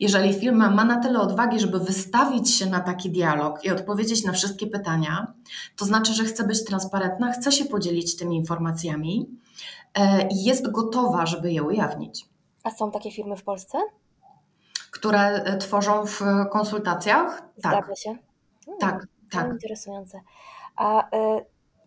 Jeżeli 0.00 0.34
firma 0.34 0.70
ma 0.70 0.84
na 0.84 1.00
tyle 1.00 1.20
odwagi, 1.20 1.60
żeby 1.60 1.78
wystawić 1.78 2.54
się 2.54 2.66
na 2.66 2.80
taki 2.80 3.10
dialog 3.10 3.64
i 3.64 3.70
odpowiedzieć 3.70 4.24
na 4.24 4.32
wszystkie 4.32 4.66
pytania, 4.66 5.32
to 5.76 5.84
znaczy, 5.84 6.14
że 6.14 6.24
chce 6.24 6.44
być 6.44 6.64
transparentna, 6.64 7.32
chce 7.32 7.52
się 7.52 7.64
podzielić 7.64 8.16
tymi 8.16 8.36
informacjami 8.36 9.26
i 10.30 10.44
jest 10.44 10.70
gotowa, 10.70 11.26
żeby 11.26 11.52
je 11.52 11.62
ujawnić. 11.62 12.28
A 12.64 12.70
są 12.70 12.90
takie 12.90 13.10
firmy 13.10 13.36
w 13.36 13.44
Polsce? 13.44 13.78
Które 14.90 15.20
e, 15.20 15.56
tworzą 15.56 16.06
w 16.06 16.20
konsultacjach? 16.50 17.40
Tak. 17.62 17.84
Zgadza 17.84 17.96
się. 17.96 18.16
Hmm, 18.64 18.80
tak, 18.80 19.06
tak. 19.30 19.50
Interesujące. 19.50 20.20
A 20.76 21.16
y, 21.16 21.44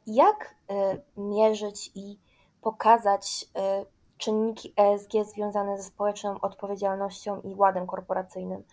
jak 0.08 0.56
y, 0.72 1.02
mierzyć 1.18 1.92
i 1.96 2.20
pokazać 2.62 3.46
y, 3.82 3.86
czynniki 4.18 4.74
ESG 4.78 5.12
związane 5.26 5.78
ze 5.78 5.84
społeczną 5.84 6.40
odpowiedzialnością 6.42 7.42
i 7.42 7.56
ładem 7.56 7.88
korporacyjnym? 7.88 8.64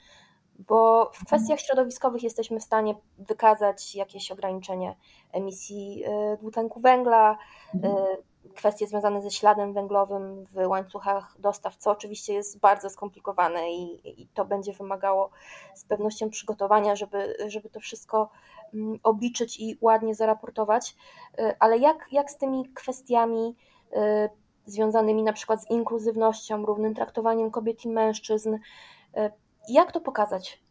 Bo 0.59 1.11
w 1.15 1.25
kwestiach 1.25 1.61
środowiskowych 1.61 2.23
jesteśmy 2.23 2.61
w 2.61 2.65
stanie 2.65 2.95
wykazać 3.19 3.95
jakieś 3.95 4.31
ograniczenie 4.31 4.97
emisji 5.33 6.05
dwutlenku 6.39 6.81
węgla, 6.81 7.39
mhm 7.75 7.97
kwestie 8.55 8.87
związane 8.87 9.23
ze 9.23 9.31
śladem 9.31 9.73
węglowym 9.73 10.45
w 10.45 10.57
łańcuchach 10.69 11.37
dostaw, 11.39 11.77
co 11.77 11.91
oczywiście 11.91 12.35
jest 12.35 12.61
bardzo 12.61 12.91
skomplikowane 12.91 13.73
i, 13.73 14.01
i 14.23 14.29
to 14.29 14.45
będzie 14.45 14.73
wymagało 14.73 15.31
z 15.75 15.85
pewnością 15.85 16.31
przygotowania, 16.31 16.97
żeby, 16.97 17.37
żeby 17.47 17.71
to 17.71 17.81
wszystko 17.81 18.31
mm, 18.75 18.99
obliczyć 19.03 19.61
i 19.61 19.79
ładnie 19.81 20.15
zaraportować. 20.15 20.97
Y, 21.41 21.55
ale 21.59 21.79
jak, 21.79 22.07
jak 22.13 22.31
z 22.31 22.37
tymi 22.37 22.69
kwestiami 22.75 23.57
y, 23.93 24.31
związanymi 24.65 25.23
na 25.23 25.33
przykład 25.33 25.63
z 25.63 25.71
inkluzywnością, 25.71 26.67
równym 26.67 26.95
traktowaniem 26.95 27.51
kobiet 27.51 27.85
i 27.85 27.89
mężczyzn, 27.89 28.55
y, 28.55 28.59
jak 29.69 29.93
to 29.93 30.01
pokazać? 30.01 30.68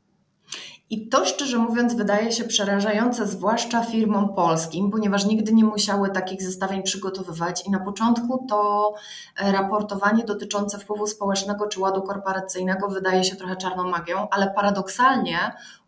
I 0.89 1.07
to 1.09 1.25
szczerze 1.25 1.57
mówiąc 1.57 1.93
wydaje 1.93 2.31
się 2.31 2.43
przerażające, 2.43 3.27
zwłaszcza 3.27 3.83
firmom 3.83 4.35
polskim, 4.35 4.91
ponieważ 4.91 5.25
nigdy 5.25 5.53
nie 5.53 5.63
musiały 5.65 6.09
takich 6.09 6.41
zestawień 6.41 6.83
przygotowywać. 6.83 7.65
I 7.65 7.71
na 7.71 7.79
początku 7.79 8.45
to 8.49 8.93
e, 9.37 9.51
raportowanie 9.51 10.23
dotyczące 10.23 10.79
wpływu 10.79 11.07
społecznego 11.07 11.67
czy 11.67 11.79
ładu 11.79 12.01
korporacyjnego 12.01 12.87
wydaje 12.87 13.23
się 13.23 13.35
trochę 13.35 13.55
czarną 13.55 13.89
magią, 13.89 14.29
ale 14.29 14.51
paradoksalnie 14.55 15.37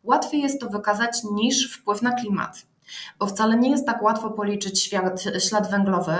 łatwiej 0.03 0.41
jest 0.41 0.62
to 0.62 0.70
wykazać 0.70 1.24
niż 1.32 1.77
wpływ 1.77 2.01
na 2.01 2.12
klimat 2.12 2.65
bo 3.19 3.25
wcale 3.25 3.58
nie 3.58 3.72
jest 3.72 3.86
tak 3.86 4.01
łatwo 4.01 4.31
policzyć 4.31 4.84
świat, 4.84 5.24
ślad 5.50 5.72
węglowy, 5.72 6.15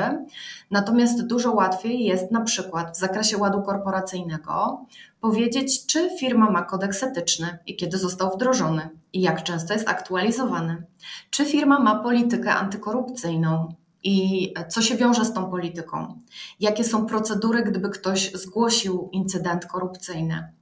natomiast 0.71 1.27
dużo 1.27 1.51
łatwiej 1.51 2.05
jest 2.05 2.31
na 2.31 2.41
przykład 2.41 2.91
w 2.97 2.99
zakresie 2.99 3.38
ładu 3.38 3.61
korporacyjnego 3.61 4.85
powiedzieć, 5.21 5.85
czy 5.85 6.09
firma 6.19 6.51
ma 6.51 6.61
kodeks 6.61 7.03
etyczny 7.03 7.57
i 7.65 7.75
kiedy 7.75 7.97
został 7.97 8.35
wdrożony 8.35 8.89
i 9.13 9.21
jak 9.21 9.43
często 9.43 9.73
jest 9.73 9.89
aktualizowany, 9.89 10.83
czy 11.29 11.45
firma 11.45 11.79
ma 11.79 12.03
politykę 12.03 12.53
antykorupcyjną 12.53 13.73
i 14.03 14.53
co 14.70 14.82
się 14.82 14.98
wiąże 14.98 15.25
z 15.25 15.34
tą 15.34 15.50
polityką, 15.50 16.20
jakie 16.60 16.84
są 16.84 17.06
procedury, 17.06 17.63
gdyby 17.63 17.89
ktoś 17.89 18.32
zgłosił 18.32 19.10
incydent 19.12 19.65
korupcyjny, 19.65 20.53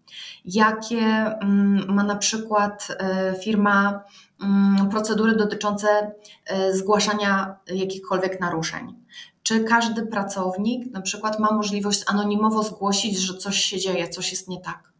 jakie 0.46 1.02
mm, 1.02 1.94
ma 1.96 2.04
na 2.04 2.16
przykład 2.16 2.88
e, 3.00 3.36
firma 3.44 4.04
mm, 4.42 4.90
procedury 4.90 5.36
dotyczące 5.36 6.12
e, 6.46 6.74
zgłaszania 6.74 7.56
jakichkolwiek 7.68 8.40
naruszeń. 8.40 8.96
Czy 9.44 9.64
każdy 9.64 10.06
pracownik 10.06 10.92
na 10.92 11.02
przykład 11.02 11.40
ma 11.40 11.52
możliwość 11.52 12.04
anonimowo 12.08 12.64
zgłosić, 12.64 13.18
że 13.18 13.38
coś 13.38 13.58
się 13.58 13.80
dzieje, 13.80 14.10
coś 14.10 14.32
jest 14.32 14.48
nie 14.48 14.62
tak? 14.62 14.94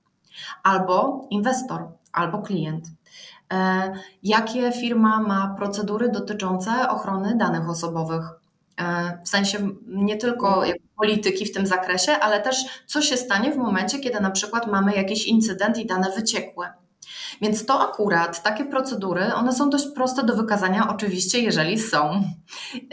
Albo 0.64 1.28
inwestor, 1.30 1.88
albo 2.12 2.42
klient. 2.42 2.97
E, 3.54 3.94
jakie 4.24 4.72
firma 4.72 5.20
ma 5.20 5.56
procedury 5.58 6.10
dotyczące 6.10 6.90
ochrony 6.90 7.38
danych 7.38 7.70
osobowych? 7.70 8.24
W 9.26 9.30
sensie 9.30 9.70
nie 9.88 10.18
tylko 10.18 10.64
polityki 10.98 11.46
w 11.46 11.54
tym 11.54 11.68
zakresie, 11.68 12.12
ale 12.12 12.42
też 12.42 12.84
co 12.86 13.02
się 13.02 13.18
stanie 13.18 13.52
w 13.52 13.58
momencie, 13.58 14.00
kiedy 14.00 14.20
na 14.20 14.32
przykład 14.32 14.68
mamy 14.68 14.96
jakiś 14.96 15.28
incydent 15.28 15.78
i 15.78 15.86
dane 15.86 16.12
wyciekłe. 16.12 16.74
Więc 17.42 17.66
to 17.66 17.90
akurat, 17.90 18.44
takie 18.44 18.66
procedury, 18.66 19.34
one 19.34 19.54
są 19.54 19.70
dość 19.70 19.86
proste 19.96 20.24
do 20.24 20.36
wykazania, 20.36 20.88
oczywiście, 20.90 21.40
jeżeli 21.40 21.80
są. 21.80 22.24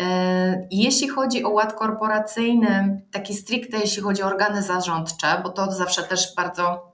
E, 0.00 0.66
jeśli 0.70 1.08
chodzi 1.08 1.44
o 1.44 1.50
ład 1.50 1.72
korporacyjny, 1.72 3.02
taki 3.10 3.34
stricte, 3.34 3.78
jeśli 3.78 4.02
chodzi 4.02 4.22
o 4.22 4.26
organy 4.26 4.62
zarządcze, 4.62 5.40
bo 5.42 5.48
to 5.48 5.72
zawsze 5.72 6.02
też 6.02 6.34
bardzo 6.36 6.93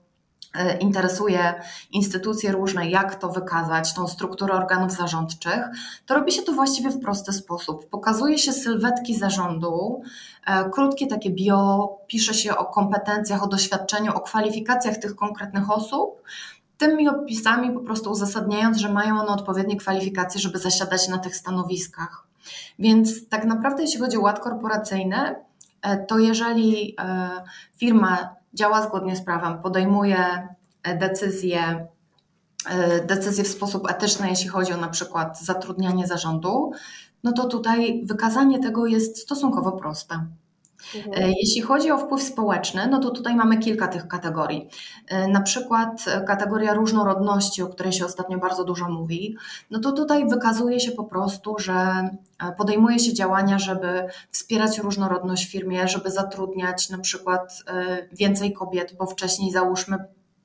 interesuje 0.79 1.53
instytucje 1.91 2.51
różne, 2.51 2.89
jak 2.89 3.15
to 3.15 3.29
wykazać, 3.29 3.93
tą 3.93 4.07
strukturę 4.07 4.53
organów 4.53 4.91
zarządczych, 4.91 5.61
to 6.05 6.15
robi 6.15 6.31
się 6.31 6.41
to 6.41 6.51
właściwie 6.51 6.89
w 6.89 6.99
prosty 6.99 7.33
sposób. 7.33 7.89
Pokazuje 7.89 8.37
się 8.37 8.53
sylwetki 8.53 9.15
zarządu, 9.15 10.01
e, 10.45 10.69
krótkie 10.69 11.07
takie 11.07 11.29
bio, 11.29 11.89
pisze 12.07 12.33
się 12.33 12.57
o 12.57 12.65
kompetencjach, 12.65 13.43
o 13.43 13.47
doświadczeniu, 13.47 14.13
o 14.13 14.19
kwalifikacjach 14.19 14.97
tych 14.97 15.15
konkretnych 15.15 15.71
osób, 15.71 16.21
tymi 16.77 17.09
opisami 17.09 17.71
po 17.71 17.79
prostu 17.79 18.11
uzasadniając, 18.11 18.77
że 18.77 18.91
mają 18.91 19.19
one 19.19 19.31
odpowiednie 19.31 19.77
kwalifikacje, 19.77 20.41
żeby 20.41 20.57
zasiadać 20.57 21.07
na 21.07 21.17
tych 21.17 21.35
stanowiskach. 21.35 22.27
Więc 22.79 23.29
tak 23.29 23.45
naprawdę, 23.45 23.83
jeśli 23.83 23.99
chodzi 23.99 24.17
o 24.17 24.21
ład 24.21 24.39
korporacyjny, 24.39 25.35
e, 25.81 25.97
to 26.05 26.19
jeżeli 26.19 26.95
firma 27.77 28.40
działa 28.53 28.81
zgodnie 28.81 29.15
z 29.15 29.21
prawem, 29.21 29.61
podejmuje 29.61 30.47
e, 30.83 30.97
decyzje, 30.97 31.87
e, 32.69 33.05
decyzje 33.05 33.43
w 33.43 33.47
sposób 33.47 33.89
etyczny, 33.91 34.29
jeśli 34.29 34.47
chodzi 34.47 34.73
o 34.73 34.77
na 34.77 34.89
przykład 34.89 35.41
zatrudnianie 35.41 36.07
zarządu, 36.07 36.71
no 37.23 37.31
to 37.31 37.45
tutaj 37.45 38.05
wykazanie 38.05 38.59
tego 38.59 38.85
jest 38.85 39.19
stosunkowo 39.19 39.71
proste. 39.71 40.25
Mhm. 40.95 41.23
E, 41.23 41.33
jeśli 41.39 41.61
chodzi 41.61 41.91
o 41.91 41.97
wpływ 41.97 42.23
społeczny, 42.23 42.87
no 42.87 42.99
to 42.99 43.09
tutaj 43.09 43.35
mamy 43.35 43.57
kilka 43.57 43.87
tych 43.87 44.07
kategorii. 44.07 44.69
E, 45.07 45.27
na 45.27 45.41
przykład 45.41 46.05
e, 46.07 46.21
kategoria 46.21 46.73
różnorodności, 46.73 47.63
o 47.63 47.67
której 47.67 47.93
się 47.93 48.05
ostatnio 48.05 48.37
bardzo 48.37 48.63
dużo 48.63 48.89
mówi, 48.89 49.37
no 49.71 49.79
to 49.79 49.91
tutaj 49.91 50.27
wykazuje 50.27 50.79
się 50.79 50.91
po 50.91 51.03
prostu, 51.03 51.55
że 51.59 52.09
podejmuje 52.57 52.99
się 52.99 53.13
działania, 53.13 53.59
żeby 53.59 54.05
wspierać 54.31 54.79
różnorodność 54.79 55.45
w 55.45 55.51
firmie, 55.51 55.87
żeby 55.87 56.11
zatrudniać 56.11 56.89
na 56.89 56.97
przykład 56.97 57.63
więcej 58.11 58.53
kobiet, 58.53 58.95
bo 58.99 59.05
wcześniej 59.05 59.51
załóżmy 59.51 59.97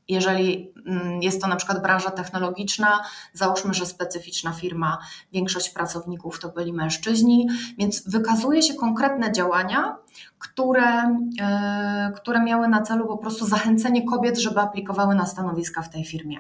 jeżeli 0.08 0.72
mm, 0.86 1.22
jest 1.22 1.40
to 1.40 1.48
na 1.48 1.56
przykład 1.56 1.82
branża 1.82 2.10
technologiczna, 2.10 3.04
załóżmy, 3.32 3.74
że 3.74 3.86
specyficzna 3.86 4.52
firma, 4.52 4.98
większość 5.32 5.70
pracowników 5.70 6.40
to 6.40 6.48
byli 6.48 6.72
mężczyźni, 6.72 7.48
więc 7.78 8.10
wykazuje 8.10 8.62
się 8.62 8.74
konkretne 8.74 9.32
działania, 9.32 9.96
które, 10.38 11.18
e, 11.40 12.12
które 12.16 12.40
miały 12.40 12.68
na 12.68 12.82
celu 12.82 13.06
po 13.06 13.18
prostu 13.18 13.46
zachęcenie 13.46 14.04
kobiet, 14.04 14.38
żeby 14.38 14.60
aplikowały 14.60 15.14
na 15.14 15.26
stanowiska 15.26 15.82
w 15.82 15.90
tej 15.90 16.04
firmie. 16.04 16.38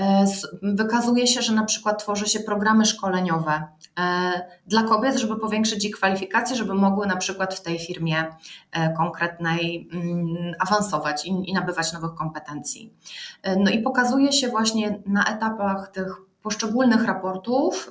E, 0.00 0.24
wykazuje 0.62 1.26
się, 1.26 1.42
że 1.42 1.54
na 1.54 1.64
przykład 1.64 2.02
tworzy 2.02 2.26
się 2.26 2.40
programy 2.40 2.86
szkoleniowe 2.86 3.62
e, 3.98 4.32
dla 4.66 4.82
kobiet, 4.82 5.16
żeby 5.16 5.36
powiększyć 5.36 5.84
ich 5.84 5.96
kwalifikacje, 5.96 6.56
żeby 6.56 6.74
mogły 6.74 7.06
na 7.06 7.16
przykład 7.16 7.54
w 7.54 7.62
tej 7.62 7.78
firmie 7.78 8.24
konkretnej 8.96 9.88
mm, 9.92 10.54
awansować 10.58 11.26
i, 11.26 11.50
i 11.50 11.52
nabywać 11.52 11.92
nowych 11.92 12.14
kompetencji. 12.14 12.94
No 13.56 13.70
i 13.70 13.82
pokazuje 13.82 14.32
się 14.32 14.48
właśnie 14.48 15.02
na 15.06 15.24
etapach 15.24 15.88
tych 15.88 16.16
poszczególnych 16.44 17.04
raportów 17.04 17.90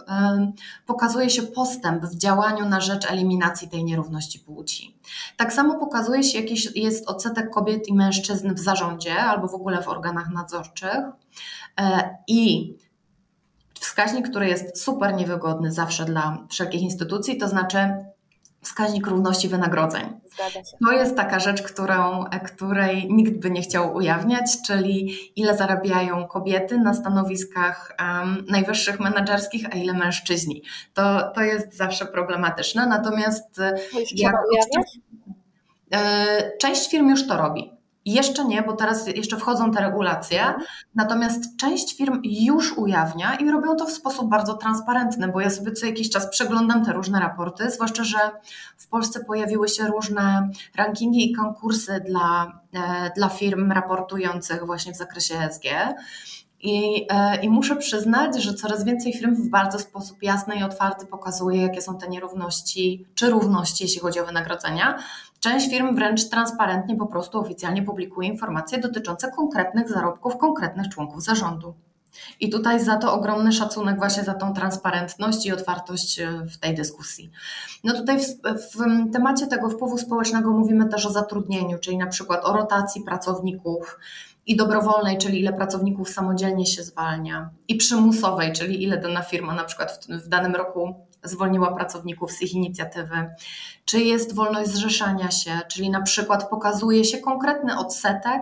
pokazuje 0.86 1.30
się 1.30 1.42
postęp 1.44 2.06
w 2.06 2.18
działaniu 2.18 2.70
na 2.70 2.82
rzecz 2.82 3.12
eliminacji 3.12 3.70
tej 3.70 3.84
nierówności 3.84 4.40
płci. 4.40 4.98
Tak 5.38 5.54
samo 5.54 5.80
pokazuje 5.80 6.24
się, 6.24 6.40
jaki 6.40 6.82
jest 6.82 7.10
odsetek 7.10 7.50
kobiet 7.50 7.88
i 7.88 7.94
mężczyzn 7.94 8.54
w 8.54 8.60
zarządzie 8.60 9.16
albo 9.20 9.48
w 9.48 9.54
ogóle 9.54 9.82
w 9.82 9.88
organach 9.88 10.30
nadzorczych. 10.30 11.00
E, 11.80 12.18
I 12.28 12.74
wskaźnik, 13.80 14.30
który 14.30 14.48
jest 14.48 14.84
super 14.84 15.16
niewygodny 15.16 15.72
zawsze 15.72 16.06
dla 16.06 16.38
wszelkich 16.50 16.82
instytucji, 16.82 17.38
to 17.38 17.48
znaczy 17.48 18.06
wskaźnik 18.64 19.08
równości 19.08 19.48
wynagrodzeń. 19.48 20.20
To 20.86 20.92
jest 20.92 21.16
taka 21.16 21.40
rzecz, 21.40 21.62
którą, 21.62 22.26
której 22.46 23.14
nikt 23.14 23.34
by 23.34 23.52
nie 23.52 23.62
chciał 23.62 23.96
ujawniać, 23.96 24.58
czyli 24.68 25.16
ile 25.36 25.58
zarabiają 25.58 26.28
kobiety 26.28 26.78
na 26.78 26.94
stanowiskach 26.94 27.96
um, 28.00 28.46
najwyższych 28.50 29.00
menedżerskich, 29.00 29.66
a 29.72 29.78
ile 29.78 29.94
mężczyźni. 29.94 30.64
To, 30.94 31.32
to 31.36 31.42
jest 31.42 31.78
zawsze 31.78 32.06
problematyczne. 32.06 32.88
Natomiast 32.88 33.60
jak? 34.16 34.36
E, 35.94 36.58
część 36.58 36.90
firm 36.90 37.10
już 37.10 37.28
to 37.28 37.38
robi. 37.38 37.73
Jeszcze 38.06 38.46
nie, 38.46 38.62
bo 38.62 38.74
teraz 38.74 39.08
jeszcze 39.08 39.38
wchodzą 39.38 39.72
te 39.72 39.82
regulacje, 39.82 40.54
natomiast 40.96 41.58
część 41.58 41.98
firm 41.98 42.22
już 42.24 42.78
ujawnia 42.78 43.36
i 43.36 43.52
robią 43.52 43.76
to 43.76 43.86
w 43.86 43.92
sposób 43.92 44.30
bardzo 44.30 44.54
transparentny, 44.54 45.28
bo 45.28 45.42
ja 45.42 45.50
sobie 45.50 45.72
co 45.72 45.86
jakiś 45.86 46.10
czas 46.10 46.30
przeglądam 46.30 46.86
te 46.86 46.94
różne 46.94 47.20
raporty, 47.20 47.72
zwłaszcza, 47.72 48.04
że 48.04 48.18
w 48.78 48.88
Polsce 48.88 49.26
pojawiły 49.26 49.68
się 49.68 49.88
różne 49.88 50.50
rankingi 50.76 51.32
i 51.32 51.36
konkursy 51.36 52.04
dla, 52.08 52.60
e, 52.74 53.12
dla 53.16 53.30
firm 53.30 53.72
raportujących 53.72 54.66
właśnie 54.66 54.94
w 54.94 54.98
zakresie 54.98 55.36
ESG. 55.40 55.66
I, 56.64 57.06
e, 57.10 57.42
I 57.42 57.50
muszę 57.50 57.76
przyznać, 57.76 58.44
że 58.44 58.54
coraz 58.54 58.84
więcej 58.84 59.14
firm 59.14 59.36
w 59.36 59.50
bardzo 59.50 59.80
sposób 59.80 60.24
jasny 60.24 60.56
i 60.56 60.64
otwarty 60.64 61.06
pokazuje, 61.06 61.62
jakie 61.62 61.82
są 61.82 61.98
te 61.98 62.08
nierówności 62.08 63.06
czy 63.16 63.30
równości, 63.30 63.84
jeśli 63.84 64.00
chodzi 64.00 64.20
o 64.20 64.26
wynagrodzenia. 64.26 65.00
Część 65.40 65.70
firm 65.70 65.96
wręcz 65.96 66.30
transparentnie 66.30 66.96
po 66.96 67.06
prostu 67.06 67.40
oficjalnie 67.40 67.84
publikuje 67.84 68.28
informacje 68.28 68.78
dotyczące 68.78 69.32
konkretnych 69.32 69.90
zarobków 69.90 70.38
konkretnych 70.38 70.90
członków 70.90 71.24
zarządu. 71.24 71.74
I 72.40 72.50
tutaj 72.50 72.80
za 72.84 72.98
to 72.98 73.14
ogromny 73.14 73.52
szacunek 73.52 73.98
właśnie 73.98 74.24
za 74.24 74.34
tą 74.34 74.54
transparentność 74.54 75.46
i 75.46 75.52
otwartość 75.52 76.20
e, 76.20 76.46
w 76.46 76.58
tej 76.58 76.76
dyskusji. 76.76 77.32
No 77.84 77.94
tutaj 77.94 78.20
w, 78.20 78.26
w, 78.44 79.12
temacie 79.14 79.48
tego 79.48 79.70
wpływu 79.70 79.98
społecznego 79.98 80.52
mówimy 80.52 80.90
też 80.90 81.06
o 81.06 81.12
zatrudnieniu, 81.12 81.80
czyli 81.80 81.98
na 81.98 82.08
przykład 82.08 82.46
o 82.46 82.54
rotacji 82.54 83.02
pracowników, 83.02 84.00
i 84.46 84.56
dobrowolnej, 84.56 85.18
czyli 85.18 85.40
ile 85.40 85.54
pracowników 85.54 86.10
samodzielnie 86.10 86.66
się 86.66 86.84
zwalnia, 86.84 87.50
i 87.68 87.76
przymusowej, 87.76 88.54
czyli 88.54 88.84
ile 88.84 88.98
dana 88.98 89.22
firma 89.22 89.56
na 89.56 89.64
przykład 89.64 90.08
w, 90.10 90.26
w 90.26 90.28
danym 90.28 90.56
roku 90.56 90.94
zwolniła 91.24 91.76
pracowników 91.76 92.32
z 92.32 92.42
ich 92.42 92.54
inicjatywy, 92.54 93.32
czy 93.86 94.00
jest 94.00 94.36
wolność 94.36 94.70
zrzeszania 94.70 95.32
się, 95.32 95.52
czyli 95.68 95.90
na 95.90 96.02
przykład 96.02 96.50
pokazuje 96.50 97.06
się 97.06 97.18
konkretny 97.18 97.78
odsetek 97.78 98.42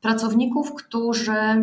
pracowników, 0.00 0.74
którzy 0.74 1.60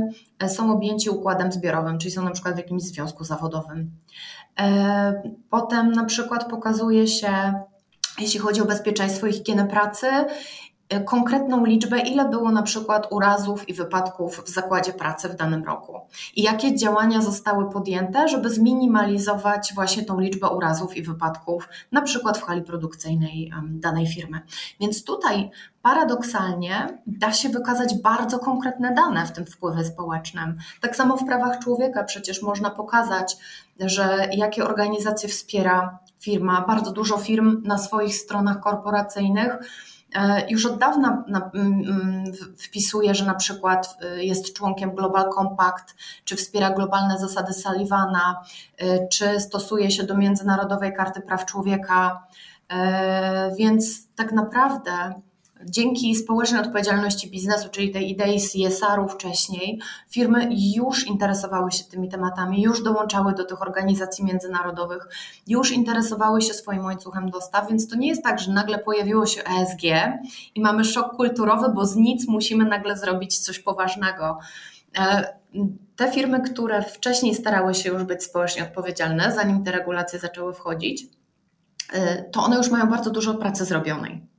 są 0.48 0.72
objęci 0.72 1.10
układem 1.10 1.51
zbiorowym, 1.51 1.98
czyli 1.98 2.12
są 2.12 2.24
na 2.24 2.32
przykład 2.32 2.56
w 2.56 2.58
jakimś 2.58 2.84
związku 2.84 3.24
zawodowym. 3.24 3.92
E, 4.60 5.32
potem 5.50 5.92
na 5.92 6.06
przykład 6.06 6.50
pokazuje 6.50 7.08
się, 7.08 7.54
jeśli 8.20 8.39
chodzi 8.39 8.62
o 8.62 8.65
bezpieczeństwo 8.65 9.27
i 9.27 9.34
higienę 9.34 9.68
pracy, 9.68 10.08
E, 10.08 10.25
konkretną 11.06 11.65
liczbę, 11.65 12.00
ile 12.00 12.30
było 12.30 12.51
na 12.51 12.63
przykład 12.63 13.08
urazów 13.12 13.70
i 13.70 13.74
wypadków 13.74 14.44
w 14.46 14.50
zakładzie 14.50 14.94
pracy 14.94 15.30
w 15.30 15.36
danym 15.36 15.63
roku 15.63 16.01
i 16.36 16.44
jakie 16.44 16.75
działania 16.75 17.22
zostały 17.22 17.72
podjęte, 17.72 18.27
żeby 18.27 18.50
zminimalizować 18.50 19.72
właśnie 19.75 20.06
tą 20.06 20.20
liczbę 20.20 20.50
urazów 20.50 20.98
i 20.98 21.04
wypadków, 21.04 21.70
na 21.92 22.01
przykład 22.01 22.38
w 22.38 22.44
hali 22.44 22.62
produkcyjnej 22.62 23.51
danej 23.63 24.08
firmy. 24.08 24.42
Więc 24.80 25.04
tutaj 25.04 25.50
paradoksalnie 25.82 27.00
da 27.08 27.34
się 27.34 27.50
wykazać 27.50 28.01
bardzo 28.01 28.39
konkretne 28.39 28.94
dane 28.94 29.25
w 29.25 29.32
tym 29.32 29.46
wpływie 29.46 29.84
społecznym. 29.84 30.58
Tak 30.82 30.96
samo 30.96 31.18
w 31.18 31.25
prawach 31.25 31.60
człowieka 31.60 32.04
przecież 32.04 32.42
można 32.42 32.70
pokazać, 32.70 33.38
że 33.80 34.30
jakie 34.32 34.63
organizacje 34.63 35.30
wspiera 35.30 36.00
firma. 36.19 36.65
Bardzo 36.67 36.91
dużo 36.91 37.17
firm 37.17 37.62
na 37.63 37.78
swoich 37.78 38.15
stronach 38.15 38.60
korporacyjnych 38.60 39.60
E, 40.05 40.05
już 40.50 40.65
od 40.65 40.78
dawna 40.78 41.24
wpisuje, 42.58 43.15
że 43.15 43.26
na 43.26 43.36
przykład 43.36 43.98
e, 44.02 44.24
jest 44.24 44.54
członkiem 44.54 44.96
Global 44.96 45.30
Compact, 45.36 45.96
czy 46.24 46.36
wspiera 46.36 46.70
globalne 46.70 47.20
zasady 47.20 47.54
Sullivana, 47.54 48.41
e, 48.78 49.08
czy 49.08 49.39
stosuje 49.39 49.91
się 49.91 50.04
do 50.04 50.18
Międzynarodowej 50.18 50.94
Karty 50.94 51.22
Praw 51.22 51.46
Człowieka. 51.46 52.28
Więc 53.58 54.08
tak 54.15 54.32
naprawdę 54.32 55.22
dzięki 55.65 56.15
społecznej 56.15 56.62
odpowiedzialności 56.62 57.32
biznesu, 57.32 57.69
czyli 57.69 57.91
tej 57.91 58.12
idei 58.12 58.39
CSR-u 58.39 59.08
wcześniej, 59.08 59.80
firmy 60.10 60.49
już 60.75 61.08
interesowały 61.08 61.71
się 61.71 61.84
tymi 61.84 62.10
tematami, 62.10 62.62
już 62.62 62.84
dołączały 62.84 63.34
do 63.34 63.43
tych 63.45 63.62
organizacji 63.62 64.25
międzynarodowych, 64.25 65.08
już 65.47 65.71
interesowały 65.71 66.41
się 66.41 66.54
swoim 66.54 66.86
łańcuchem 66.86 67.30
dostaw, 67.30 67.69
więc 67.69 67.88
to 67.88 67.95
nie 67.95 68.08
jest 68.08 68.23
tak, 68.23 68.39
że 68.39 68.51
nagle 68.51 68.80
pojawiło 68.80 69.25
się 69.25 69.41
ESG 69.43 69.84
i 70.56 70.62
mamy 70.62 70.84
szok 70.84 71.15
kulturowy, 71.15 71.69
bo 71.69 71.86
z 71.86 71.95
nic 71.95 72.28
musimy 72.28 72.65
nagle 72.65 72.97
zrobić 72.97 73.38
coś 73.38 73.60
poważnego. 73.60 74.39
E, 74.97 75.34
te 75.95 76.12
firmy, 76.12 76.41
które 76.41 76.82
wcześniej 76.82 77.36
starały 77.36 77.73
się 77.73 77.89
już 77.89 78.04
być 78.04 78.23
społecznie 78.23 78.63
odpowiedzialne, 78.63 79.32
zanim 79.32 79.63
te 79.63 79.71
regulacje 79.71 80.19
zaczęły 80.19 80.54
wchodzić, 80.54 81.04
e, 81.93 82.23
to 82.23 82.43
one 82.43 82.58
już 82.58 82.71
mają 82.71 82.88
bardzo 82.88 83.10
dużo 83.10 83.34
pracy 83.34 83.65
zrobionej. 83.65 84.35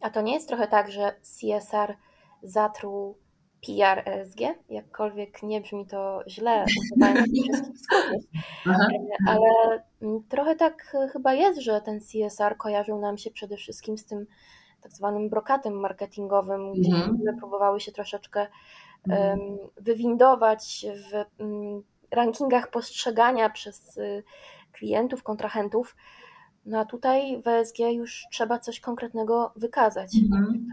A 0.00 0.10
to 0.10 0.20
nie 0.20 0.34
jest 0.34 0.48
trochę 0.48 0.68
tak, 0.68 0.90
że 0.90 1.12
CSR 1.22 1.96
zatruł 2.42 3.18
PR 3.66 4.02
ESG? 4.08 4.40
Jakkolwiek 4.68 5.42
nie 5.42 5.60
brzmi 5.60 5.86
to 5.86 6.20
źle, 6.28 6.64
używając 6.80 7.32
wszystkich 7.32 7.78
skrótów. 7.78 8.24
Ale 9.28 9.82
trochę 10.28 10.56
tak 10.56 10.96
chyba 11.12 11.34
jest, 11.34 11.60
że 11.60 11.80
ten 11.80 12.00
CSR 12.00 12.56
kojarzył 12.56 13.00
nam 13.00 13.18
się 13.18 13.30
przede 13.30 13.56
wszystkim 13.56 13.98
z 13.98 14.04
tym 14.04 14.26
tak 14.80 14.92
zwanym 14.92 15.30
brokatem 15.30 15.80
marketingowym, 15.80 16.72
gdzie 16.72 16.94
mhm. 16.94 17.38
próbowały 17.38 17.80
się 17.80 17.92
troszeczkę 17.92 18.46
um, 19.10 19.58
wywindować 19.76 20.86
w 21.10 21.40
um, 21.40 21.82
rankingach 22.10 22.70
postrzegania 22.70 23.50
przez 23.50 23.96
y, 23.96 24.22
klientów, 24.72 25.22
kontrahentów 25.22 25.96
no 26.68 26.78
a 26.78 26.84
tutaj 26.84 27.42
w 27.42 27.48
ESG 27.48 27.78
już 27.78 28.24
trzeba 28.32 28.58
coś 28.58 28.80
konkretnego 28.80 29.52
wykazać. 29.56 30.10
Mhm. 30.22 30.68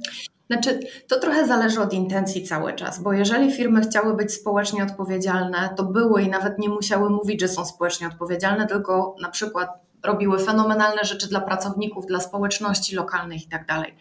Znaczy, 0.47 0.79
to 1.07 1.19
trochę 1.19 1.47
zależy 1.47 1.81
od 1.81 1.93
intencji 1.93 2.43
cały 2.43 2.73
czas, 2.73 3.01
bo 3.01 3.13
jeżeli 3.13 3.51
firmy 3.51 3.81
chciały 3.81 4.15
być 4.15 4.33
społecznie 4.33 4.83
odpowiedzialne, 4.83 5.69
to 5.77 5.83
były 5.83 6.21
i 6.21 6.29
nawet 6.29 6.59
nie 6.59 6.69
musiały 6.69 7.09
mówić, 7.09 7.41
że 7.41 7.47
są 7.47 7.65
społecznie 7.65 8.07
odpowiedzialne, 8.07 8.67
tylko 8.67 9.15
na 9.21 9.29
przykład 9.29 9.69
robiły 10.03 10.39
fenomenalne 10.39 11.03
rzeczy 11.03 11.29
dla 11.29 11.41
pracowników, 11.41 12.05
dla 12.05 12.19
społeczności 12.19 12.95
lokalnych 12.95 13.43
i 13.43 13.47
tak 13.47 13.65
dalej. 13.65 13.95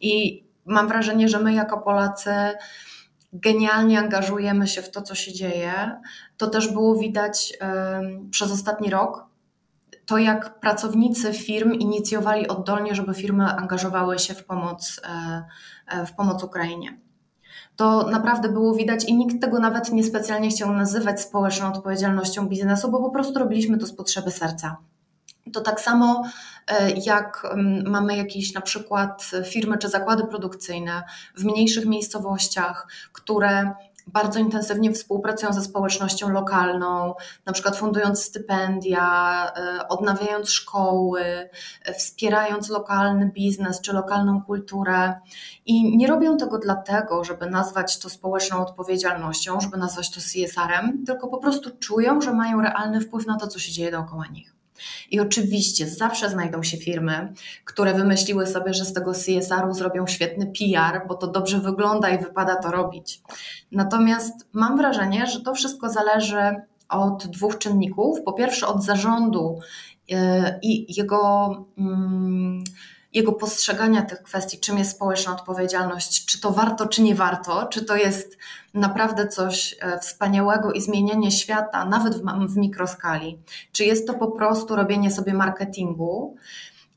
I 0.00 0.44
mam 0.64 0.88
wrażenie, 0.88 1.28
że 1.28 1.38
my 1.38 1.52
jako 1.52 1.78
Polacy 1.78 2.34
genialnie 3.32 3.98
angażujemy 3.98 4.68
się 4.68 4.82
w 4.82 4.90
to, 4.90 5.02
co 5.02 5.14
się 5.14 5.32
dzieje. 5.32 6.00
To 6.36 6.46
też 6.46 6.72
było 6.72 6.96
widać 6.96 7.58
przez 8.30 8.52
ostatni 8.52 8.90
rok, 8.90 9.24
to, 10.12 10.18
jak 10.18 10.60
pracownicy 10.60 11.32
firm 11.32 11.72
inicjowali 11.72 12.48
oddolnie, 12.48 12.94
żeby 12.94 13.14
firmy 13.14 13.44
angażowały 13.44 14.18
się 14.18 14.34
w 14.34 14.44
pomoc, 14.44 15.00
e, 15.04 15.44
e, 15.86 16.06
w 16.06 16.12
pomoc 16.12 16.44
Ukrainie. 16.44 16.98
To 17.76 18.10
naprawdę 18.10 18.48
było 18.48 18.74
widać 18.74 19.04
i 19.04 19.14
nikt 19.14 19.40
tego 19.40 19.58
nawet 19.58 19.92
niespecjalnie 19.92 20.48
chciał 20.48 20.72
nazywać 20.72 21.20
społeczną 21.20 21.72
odpowiedzialnością 21.72 22.48
biznesu, 22.48 22.90
bo 22.90 23.00
po 23.00 23.10
prostu 23.10 23.38
robiliśmy 23.38 23.78
to 23.78 23.86
z 23.86 23.92
potrzeby 23.92 24.30
serca. 24.30 24.76
To 25.52 25.60
tak 25.60 25.80
samo 25.80 26.22
e, 26.66 26.90
jak 26.90 27.48
mm, 27.52 27.90
mamy 27.90 28.16
jakieś 28.16 28.54
na 28.54 28.60
przykład 28.60 29.30
firmy 29.44 29.78
czy 29.78 29.88
zakłady 29.88 30.26
produkcyjne 30.26 31.02
w 31.36 31.44
mniejszych 31.44 31.86
miejscowościach, 31.86 32.86
które 33.12 33.74
bardzo 34.06 34.38
intensywnie 34.38 34.92
współpracują 34.92 35.52
ze 35.52 35.62
społecznością 35.62 36.30
lokalną, 36.30 37.14
na 37.46 37.52
przykład 37.52 37.76
fundując 37.76 38.24
stypendia, 38.24 39.52
e, 39.56 39.88
odnawiając 39.88 40.50
szkoły, 40.50 41.22
e, 41.84 41.94
wspierając 41.94 42.68
lokalny 42.68 43.30
biznes 43.34 43.80
czy 43.80 43.92
lokalną 43.92 44.42
kulturę. 44.42 45.14
I 45.66 45.96
nie 45.96 46.06
robią 46.06 46.36
tego 46.36 46.58
dlatego, 46.58 47.24
żeby 47.24 47.50
nazwać 47.50 47.98
to 47.98 48.10
społeczną 48.10 48.66
odpowiedzialnością, 48.66 49.60
żeby 49.60 49.76
nazwać 49.76 50.10
to 50.10 50.20
CSR-em, 50.20 51.04
tylko 51.06 51.28
po 51.28 51.38
prostu 51.38 51.70
czują, 51.78 52.20
że 52.20 52.34
mają 52.34 52.60
realny 52.60 53.00
wpływ 53.00 53.26
na 53.26 53.36
to, 53.36 53.46
co 53.46 53.58
się 53.58 53.72
dzieje 53.72 53.90
dookoła 53.90 54.26
nich. 54.26 54.61
I 55.10 55.20
oczywiście 55.20 55.88
zawsze 55.88 56.30
znajdą 56.30 56.62
się 56.62 56.76
firmy, 56.76 57.32
które 57.64 57.94
wymyśliły 57.94 58.46
sobie, 58.46 58.74
że 58.74 58.84
z 58.84 58.92
tego 58.92 59.12
CSR-u 59.12 59.74
zrobią 59.74 60.06
świetny 60.06 60.46
PR, 60.46 61.00
bo 61.08 61.14
to 61.14 61.26
dobrze 61.26 61.60
wygląda 61.60 62.10
i 62.10 62.18
wypada 62.18 62.56
to 62.56 62.70
robić. 62.70 63.20
Natomiast 63.72 64.34
mam 64.52 64.76
wrażenie, 64.76 65.26
że 65.26 65.40
to 65.40 65.54
wszystko 65.54 65.88
zależy 65.90 66.56
od 66.88 67.26
dwóch 67.26 67.58
czynników. 67.58 68.22
Po 68.24 68.32
pierwsze, 68.32 68.66
od 68.66 68.84
zarządu 68.84 69.58
e, 70.12 70.58
i 70.62 70.96
jego. 70.98 71.48
Jego 73.14 73.32
postrzegania 73.32 74.02
tych 74.02 74.22
kwestii, 74.22 74.58
czym 74.58 74.78
jest 74.78 74.90
społeczna 74.90 75.32
odpowiedzialność, 75.32 76.26
czy 76.26 76.40
to 76.40 76.50
warto, 76.50 76.86
czy 76.86 77.02
nie 77.02 77.14
warto, 77.14 77.66
czy 77.66 77.84
to 77.84 77.96
jest 77.96 78.38
naprawdę 78.74 79.28
coś 79.28 79.76
e, 79.80 79.98
wspaniałego 79.98 80.72
i 80.72 80.80
zmienianie 80.80 81.30
świata, 81.30 81.84
nawet 81.84 82.14
w, 82.14 82.22
w 82.48 82.56
mikroskali, 82.56 83.38
czy 83.72 83.84
jest 83.84 84.06
to 84.06 84.14
po 84.14 84.30
prostu 84.30 84.76
robienie 84.76 85.10
sobie 85.10 85.34
marketingu, 85.34 86.36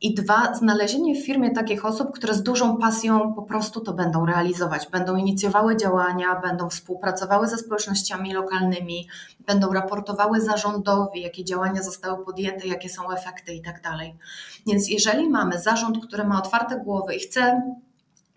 i 0.06 0.14
dwa, 0.14 0.54
znalezienie 0.54 1.16
w 1.16 1.26
firmie 1.26 1.52
takich 1.52 1.86
osób, 1.86 2.12
które 2.12 2.34
z 2.34 2.44
dużą 2.44 2.78
pasją 2.78 3.34
po 3.34 3.42
prostu 3.42 3.82
to 3.82 3.94
będą 3.94 4.26
realizować, 4.26 4.88
będą 4.92 5.16
inicjowały 5.16 5.78
działania, 5.78 6.42
będą 6.42 6.70
współpracowały 6.70 7.48
ze 7.48 7.58
społecznościami 7.58 8.34
lokalnymi, 8.34 9.08
będą 9.48 9.74
raportowały 9.74 10.42
zarządowi, 10.42 11.22
jakie 11.22 11.44
działania 11.44 11.84
zostały 11.84 12.26
podjęte, 12.26 12.68
jakie 12.68 12.90
są 12.90 13.12
efekty 13.12 13.54
i 13.54 13.62
tak. 13.62 13.82
Więc 14.68 14.90
jeżeli 14.90 15.30
mamy 15.30 15.60
zarząd, 15.60 16.08
który 16.08 16.24
ma 16.24 16.40
otwarte 16.40 16.80
głowy 16.80 17.16
i 17.16 17.20
chce 17.20 17.62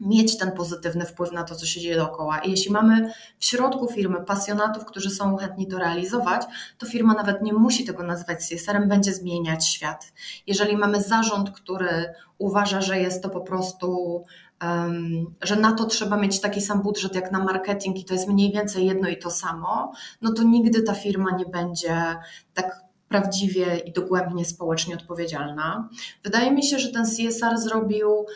mieć 0.00 0.38
ten 0.38 0.52
pozytywny 0.52 1.06
wpływ 1.06 1.32
na 1.32 1.44
to, 1.44 1.54
co 1.54 1.66
się 1.66 1.80
dzieje 1.80 1.96
dookoła. 1.96 2.38
I 2.38 2.50
jeśli 2.50 2.72
mamy 2.72 3.12
w 3.38 3.44
środku 3.44 3.88
firmy 3.88 4.24
pasjonatów, 4.24 4.84
którzy 4.84 5.10
są 5.10 5.36
chętni 5.36 5.66
to 5.66 5.78
realizować, 5.78 6.42
to 6.78 6.86
firma 6.86 7.14
nawet 7.14 7.42
nie 7.42 7.52
musi 7.52 7.84
tego 7.84 8.02
nazywać 8.02 8.38
CSR-em, 8.48 8.88
będzie 8.88 9.12
zmieniać 9.12 9.68
świat. 9.68 10.12
Jeżeli 10.46 10.76
mamy 10.76 11.02
zarząd, 11.02 11.50
który 11.50 12.14
uważa, 12.38 12.80
że 12.80 13.00
jest 13.00 13.22
to 13.22 13.28
po 13.28 13.40
prostu, 13.40 14.24
um, 14.62 15.34
że 15.42 15.56
na 15.56 15.72
to 15.72 15.84
trzeba 15.84 16.16
mieć 16.16 16.40
taki 16.40 16.60
sam 16.60 16.82
budżet 16.82 17.14
jak 17.14 17.32
na 17.32 17.44
marketing 17.44 17.98
i 17.98 18.04
to 18.04 18.14
jest 18.14 18.28
mniej 18.28 18.52
więcej 18.52 18.86
jedno 18.86 19.08
i 19.08 19.18
to 19.18 19.30
samo, 19.30 19.92
no 20.22 20.32
to 20.32 20.42
nigdy 20.42 20.82
ta 20.82 20.94
firma 20.94 21.30
nie 21.30 21.46
będzie 21.46 22.16
tak 22.54 22.88
prawdziwie 23.08 23.78
i 23.78 23.92
dogłębnie 23.92 24.44
społecznie 24.44 24.94
odpowiedzialna. 24.94 25.88
Wydaje 26.24 26.50
mi 26.50 26.62
się, 26.62 26.78
że 26.78 26.88
ten 26.88 27.04
CSR 27.04 27.58
zrobił 27.58 28.26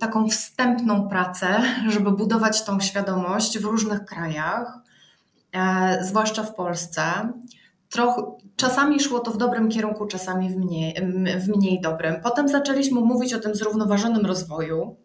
taką 0.00 0.28
wstępną 0.28 1.08
pracę, 1.08 1.62
żeby 1.88 2.10
budować 2.10 2.64
tą 2.64 2.80
świadomość 2.80 3.58
w 3.58 3.64
różnych 3.64 4.04
krajach, 4.04 4.78
e, 5.52 5.98
zwłaszcza 6.04 6.42
w 6.42 6.54
Polsce. 6.54 7.02
Troch, 7.90 8.16
czasami 8.56 9.00
szło 9.00 9.20
to 9.20 9.30
w 9.30 9.36
dobrym 9.36 9.68
kierunku, 9.68 10.06
czasami 10.06 10.50
w 10.50 10.56
mniej, 10.56 10.94
w 11.40 11.48
mniej 11.48 11.80
dobrym. 11.80 12.14
Potem 12.22 12.48
zaczęliśmy 12.48 13.00
mówić 13.00 13.34
o 13.34 13.40
tym 13.40 13.54
zrównoważonym 13.54 14.26
rozwoju. 14.26 14.96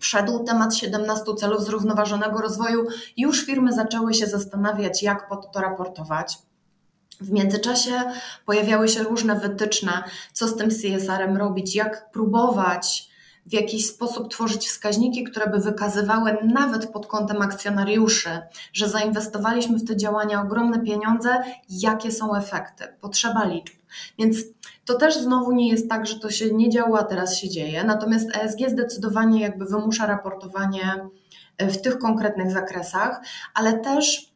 Wszedł 0.00 0.44
temat 0.44 0.74
17 0.74 1.34
celów 1.34 1.64
zrównoważonego 1.64 2.40
rozwoju. 2.40 2.86
Już 3.16 3.46
firmy 3.46 3.72
zaczęły 3.72 4.14
się 4.14 4.26
zastanawiać, 4.26 5.02
jak 5.02 5.28
pod 5.28 5.52
to 5.52 5.60
raportować. 5.60 6.38
W 7.20 7.32
międzyczasie 7.32 7.92
pojawiały 8.46 8.88
się 8.88 9.02
różne 9.02 9.40
wytyczne, 9.40 10.02
co 10.32 10.48
z 10.48 10.56
tym 10.56 10.70
CSR-em 10.70 11.36
robić, 11.36 11.74
jak 11.74 12.10
próbować 12.10 13.15
w 13.46 13.52
jakiś 13.52 13.86
sposób 13.86 14.30
tworzyć 14.30 14.68
wskaźniki, 14.68 15.24
które 15.24 15.50
by 15.50 15.58
wykazywały 15.58 16.36
nawet 16.42 16.86
pod 16.86 17.06
kątem 17.06 17.42
akcjonariuszy, 17.42 18.30
że 18.72 18.88
zainwestowaliśmy 18.88 19.78
w 19.78 19.86
te 19.86 19.96
działania 19.96 20.42
ogromne 20.42 20.80
pieniądze, 20.80 21.42
jakie 21.68 22.12
są 22.12 22.36
efekty, 22.36 22.84
potrzeba 23.00 23.44
liczb. 23.44 23.74
Więc 24.18 24.36
to 24.84 24.94
też 24.94 25.18
znowu 25.18 25.52
nie 25.52 25.68
jest 25.68 25.88
tak, 25.88 26.06
że 26.06 26.20
to 26.20 26.30
się 26.30 26.54
nie 26.54 26.70
działa, 26.70 27.00
a 27.00 27.04
teraz 27.04 27.36
się 27.36 27.48
dzieje. 27.48 27.84
Natomiast 27.84 28.36
ESG 28.36 28.58
zdecydowanie 28.68 29.40
jakby 29.40 29.64
wymusza 29.64 30.06
raportowanie 30.06 31.08
w 31.58 31.76
tych 31.76 31.98
konkretnych 31.98 32.50
zakresach, 32.50 33.20
ale 33.54 33.78
też 33.78 34.35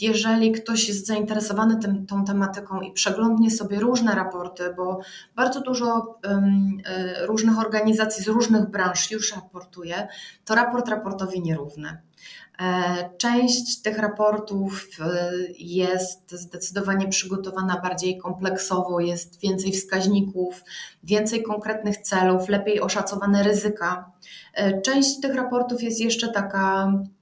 jeżeli 0.00 0.52
ktoś 0.52 0.88
jest 0.88 1.06
zainteresowany 1.06 1.76
tym, 1.76 2.06
tą 2.06 2.24
tematyką 2.24 2.80
i 2.80 2.92
przeglądnie 2.92 3.50
sobie 3.50 3.80
różne 3.80 4.14
raporty, 4.14 4.74
bo 4.76 5.00
bardzo 5.36 5.60
dużo 5.60 6.18
um, 6.24 6.78
różnych 7.20 7.58
organizacji 7.58 8.24
z 8.24 8.28
różnych 8.28 8.70
branż 8.70 9.10
już 9.10 9.34
raportuje, 9.34 10.08
to 10.44 10.54
raport 10.54 10.88
raportowi 10.88 11.42
nierówny. 11.42 11.98
E, 12.60 13.10
część 13.18 13.82
tych 13.82 13.98
raportów 13.98 14.88
jest 15.58 16.30
zdecydowanie 16.30 17.08
przygotowana 17.08 17.80
bardziej 17.80 18.18
kompleksowo, 18.18 19.00
jest 19.00 19.40
więcej 19.40 19.72
wskaźników, 19.72 20.64
więcej 21.04 21.42
konkretnych 21.42 21.96
celów, 21.96 22.48
lepiej 22.48 22.80
oszacowane 22.80 23.42
ryzyka. 23.42 24.12
Część 24.84 25.20
tych 25.20 25.34
raportów 25.34 25.82
jest 25.82 26.00
jeszcze 26.00 26.28
taka 26.28 26.92
E, 26.92 27.19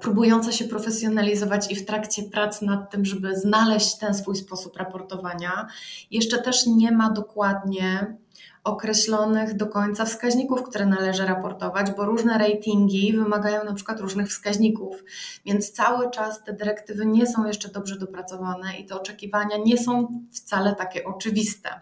próbująca 0.00 0.52
się 0.52 0.64
profesjonalizować 0.64 1.72
i 1.72 1.76
w 1.76 1.86
trakcie 1.86 2.22
prac 2.22 2.62
nad 2.62 2.90
tym, 2.90 3.04
żeby 3.04 3.36
znaleźć 3.36 3.98
ten 3.98 4.14
swój 4.14 4.36
sposób 4.36 4.76
raportowania, 4.76 5.66
jeszcze 6.10 6.38
też 6.38 6.66
nie 6.66 6.92
ma 6.92 7.10
dokładnie 7.10 8.16
określonych 8.64 9.56
do 9.56 9.66
końca 9.66 10.04
wskaźników, 10.04 10.62
które 10.62 10.86
należy 10.86 11.26
raportować, 11.26 11.90
bo 11.90 12.04
różne 12.04 12.38
ratingi 12.38 13.12
wymagają 13.12 13.64
na 13.64 13.74
przykład 13.74 14.00
różnych 14.00 14.28
wskaźników, 14.28 15.04
więc 15.44 15.72
cały 15.72 16.10
czas 16.10 16.44
te 16.44 16.52
dyrektywy 16.52 17.06
nie 17.06 17.26
są 17.26 17.46
jeszcze 17.46 17.68
dobrze 17.68 17.98
dopracowane 17.98 18.76
i 18.78 18.86
te 18.86 18.94
oczekiwania 18.94 19.56
nie 19.64 19.78
są 19.78 20.22
wcale 20.32 20.74
takie 20.74 21.04
oczywiste. 21.04 21.80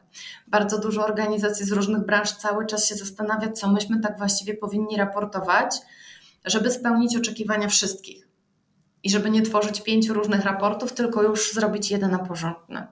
Bardzo 0.48 0.78
dużo 0.78 1.04
organizacji 1.04 1.66
z 1.66 1.72
różnych 1.72 2.06
branż 2.06 2.32
cały 2.32 2.66
czas 2.66 2.86
się 2.86 2.94
zastanawia, 2.94 3.52
co 3.52 3.68
myśmy 3.68 4.00
tak 4.00 4.18
właściwie 4.18 4.54
powinni 4.54 4.96
raportować 4.96 5.76
żeby 6.44 6.70
spełnić 6.70 7.16
oczekiwania 7.16 7.68
wszystkich 7.68 8.28
i 9.02 9.10
żeby 9.10 9.30
nie 9.30 9.42
tworzyć 9.42 9.80
pięciu 9.80 10.14
różnych 10.14 10.44
raportów, 10.44 10.92
tylko 10.92 11.22
już 11.22 11.52
zrobić 11.52 11.90
jeden 11.90 12.10
na 12.10 12.18
porządny. 12.18 12.86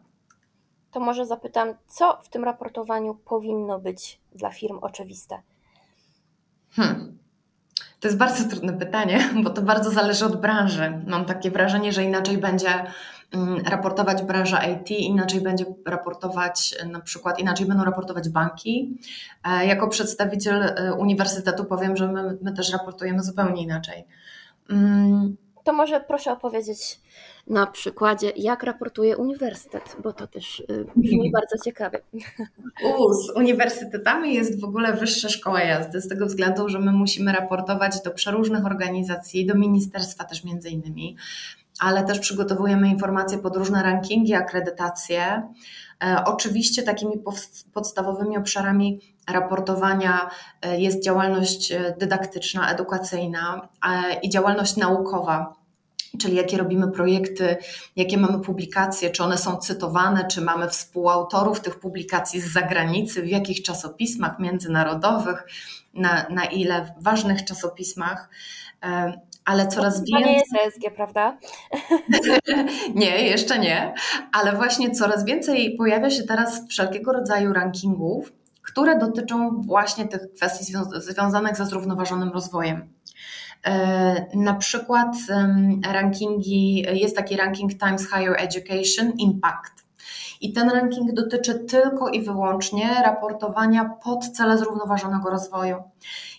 To 0.90 1.00
może 1.00 1.26
zapytam, 1.26 1.74
co 1.88 2.20
w 2.22 2.28
tym 2.28 2.44
raportowaniu 2.44 3.14
powinno 3.14 3.78
być 3.78 4.20
dla 4.34 4.50
firm 4.50 4.78
oczywiste? 4.82 5.42
Hmm. 6.70 7.17
To 8.00 8.08
jest 8.08 8.18
bardzo 8.18 8.48
trudne 8.48 8.72
pytanie, 8.72 9.30
bo 9.44 9.50
to 9.50 9.62
bardzo 9.62 9.90
zależy 9.90 10.26
od 10.26 10.40
branży. 10.40 11.02
Mam 11.06 11.24
takie 11.24 11.50
wrażenie, 11.50 11.92
że 11.92 12.04
inaczej 12.04 12.38
będzie 12.38 12.70
mm, 13.32 13.64
raportować 13.66 14.22
branża 14.22 14.58
IT, 14.66 14.90
inaczej 14.90 15.40
będzie 15.40 15.64
raportować, 15.86 16.74
na 16.86 17.00
przykład 17.00 17.38
inaczej 17.38 17.66
będą 17.66 17.84
raportować 17.84 18.28
banki. 18.28 18.98
E, 19.44 19.66
jako 19.66 19.88
przedstawiciel 19.88 20.62
e, 20.62 20.94
uniwersytetu 20.94 21.64
powiem, 21.64 21.96
że 21.96 22.12
my, 22.12 22.38
my 22.42 22.52
też 22.52 22.72
raportujemy 22.72 23.22
zupełnie 23.22 23.62
inaczej. 23.62 24.04
To 25.68 25.72
może 25.72 26.00
proszę 26.00 26.32
opowiedzieć 26.32 27.00
na 27.46 27.66
przykładzie, 27.66 28.32
jak 28.36 28.62
raportuje 28.62 29.16
uniwersytet, 29.16 29.96
bo 30.02 30.12
to 30.12 30.26
też 30.26 30.60
y, 30.60 30.86
brzmi 30.96 31.30
bardzo 31.30 31.64
ciekawie. 31.64 31.98
U, 32.98 33.14
z 33.14 33.30
uniwersytetami 33.36 34.34
jest 34.34 34.60
w 34.60 34.64
ogóle 34.64 34.92
wyższa 34.92 35.28
szkoła 35.28 35.62
jazdy, 35.62 36.00
z 36.00 36.08
tego 36.08 36.26
względu, 36.26 36.68
że 36.68 36.78
my 36.78 36.92
musimy 36.92 37.32
raportować 37.32 38.02
do 38.02 38.10
przeróżnych 38.10 38.66
organizacji, 38.66 39.46
do 39.46 39.54
ministerstwa 39.54 40.24
też 40.24 40.44
między 40.44 40.70
innymi, 40.70 41.16
ale 41.80 42.04
też 42.04 42.18
przygotowujemy 42.18 42.88
informacje 42.88 43.38
pod 43.38 43.56
różne 43.56 43.82
rankingi, 43.82 44.34
akredytacje. 44.34 45.42
E, 46.04 46.24
oczywiście 46.26 46.82
takimi 46.82 47.12
podstawowymi 47.74 48.36
obszarami 48.36 49.00
raportowania 49.32 50.30
e, 50.62 50.80
jest 50.80 51.02
działalność 51.04 51.72
e, 51.72 51.94
dydaktyczna, 51.98 52.72
edukacyjna 52.72 53.68
i 54.22 54.30
działalność 54.30 54.76
naukowa 54.76 55.57
czyli 56.20 56.36
jakie 56.36 56.56
robimy 56.56 56.90
projekty, 56.90 57.56
jakie 57.96 58.18
mamy 58.18 58.40
publikacje, 58.40 59.10
czy 59.10 59.24
one 59.24 59.38
są 59.38 59.56
cytowane, 59.56 60.26
czy 60.26 60.40
mamy 60.40 60.68
współautorów 60.68 61.60
tych 61.60 61.78
publikacji 61.78 62.40
z 62.40 62.52
zagranicy, 62.52 63.22
w 63.22 63.28
jakich 63.28 63.62
czasopismach 63.62 64.38
międzynarodowych, 64.38 65.46
na, 65.94 66.26
na 66.30 66.44
ile 66.44 66.94
ważnych 67.00 67.44
czasopismach. 67.44 68.28
Ale 69.44 69.68
coraz 69.68 70.04
więcej. 70.04 70.22
To 70.22 70.28
nie 70.28 70.34
jest 70.34 70.54
ESG, 70.66 70.94
prawda? 70.96 71.38
nie, 72.94 73.28
jeszcze 73.28 73.58
nie, 73.58 73.94
ale 74.32 74.56
właśnie 74.56 74.90
coraz 74.90 75.24
więcej 75.24 75.76
pojawia 75.76 76.10
się 76.10 76.22
teraz 76.22 76.68
wszelkiego 76.68 77.12
rodzaju 77.12 77.52
rankingów, 77.52 78.32
które 78.62 78.98
dotyczą 78.98 79.62
właśnie 79.62 80.08
tych 80.08 80.32
kwestii 80.36 80.72
związanych 80.96 81.56
ze 81.56 81.66
zrównoważonym 81.66 82.30
rozwojem. 82.30 82.97
E, 83.64 84.36
na 84.36 84.54
przykład 84.54 85.16
rankingi, 85.92 86.86
jest 86.92 87.16
taki 87.16 87.36
ranking 87.36 87.78
Times 87.78 88.02
Higher 88.02 88.36
Education 88.38 89.12
Impact. 89.18 89.88
I 90.40 90.52
ten 90.52 90.70
ranking 90.70 91.12
dotyczy 91.12 91.54
tylko 91.54 92.08
i 92.08 92.22
wyłącznie 92.22 93.02
raportowania 93.04 93.90
pod 94.04 94.28
cele 94.28 94.58
zrównoważonego 94.58 95.30
rozwoju. 95.30 95.76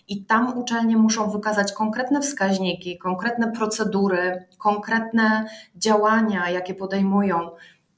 I 0.08 0.24
tam 0.24 0.58
uczelnie 0.58 0.96
muszą 0.96 1.30
wykazać 1.30 1.72
konkretne 1.72 2.20
wskaźniki, 2.20 2.98
konkretne 2.98 3.52
procedury, 3.52 4.46
konkretne 4.58 5.44
działania, 5.76 6.50
jakie 6.50 6.74
podejmują 6.74 7.50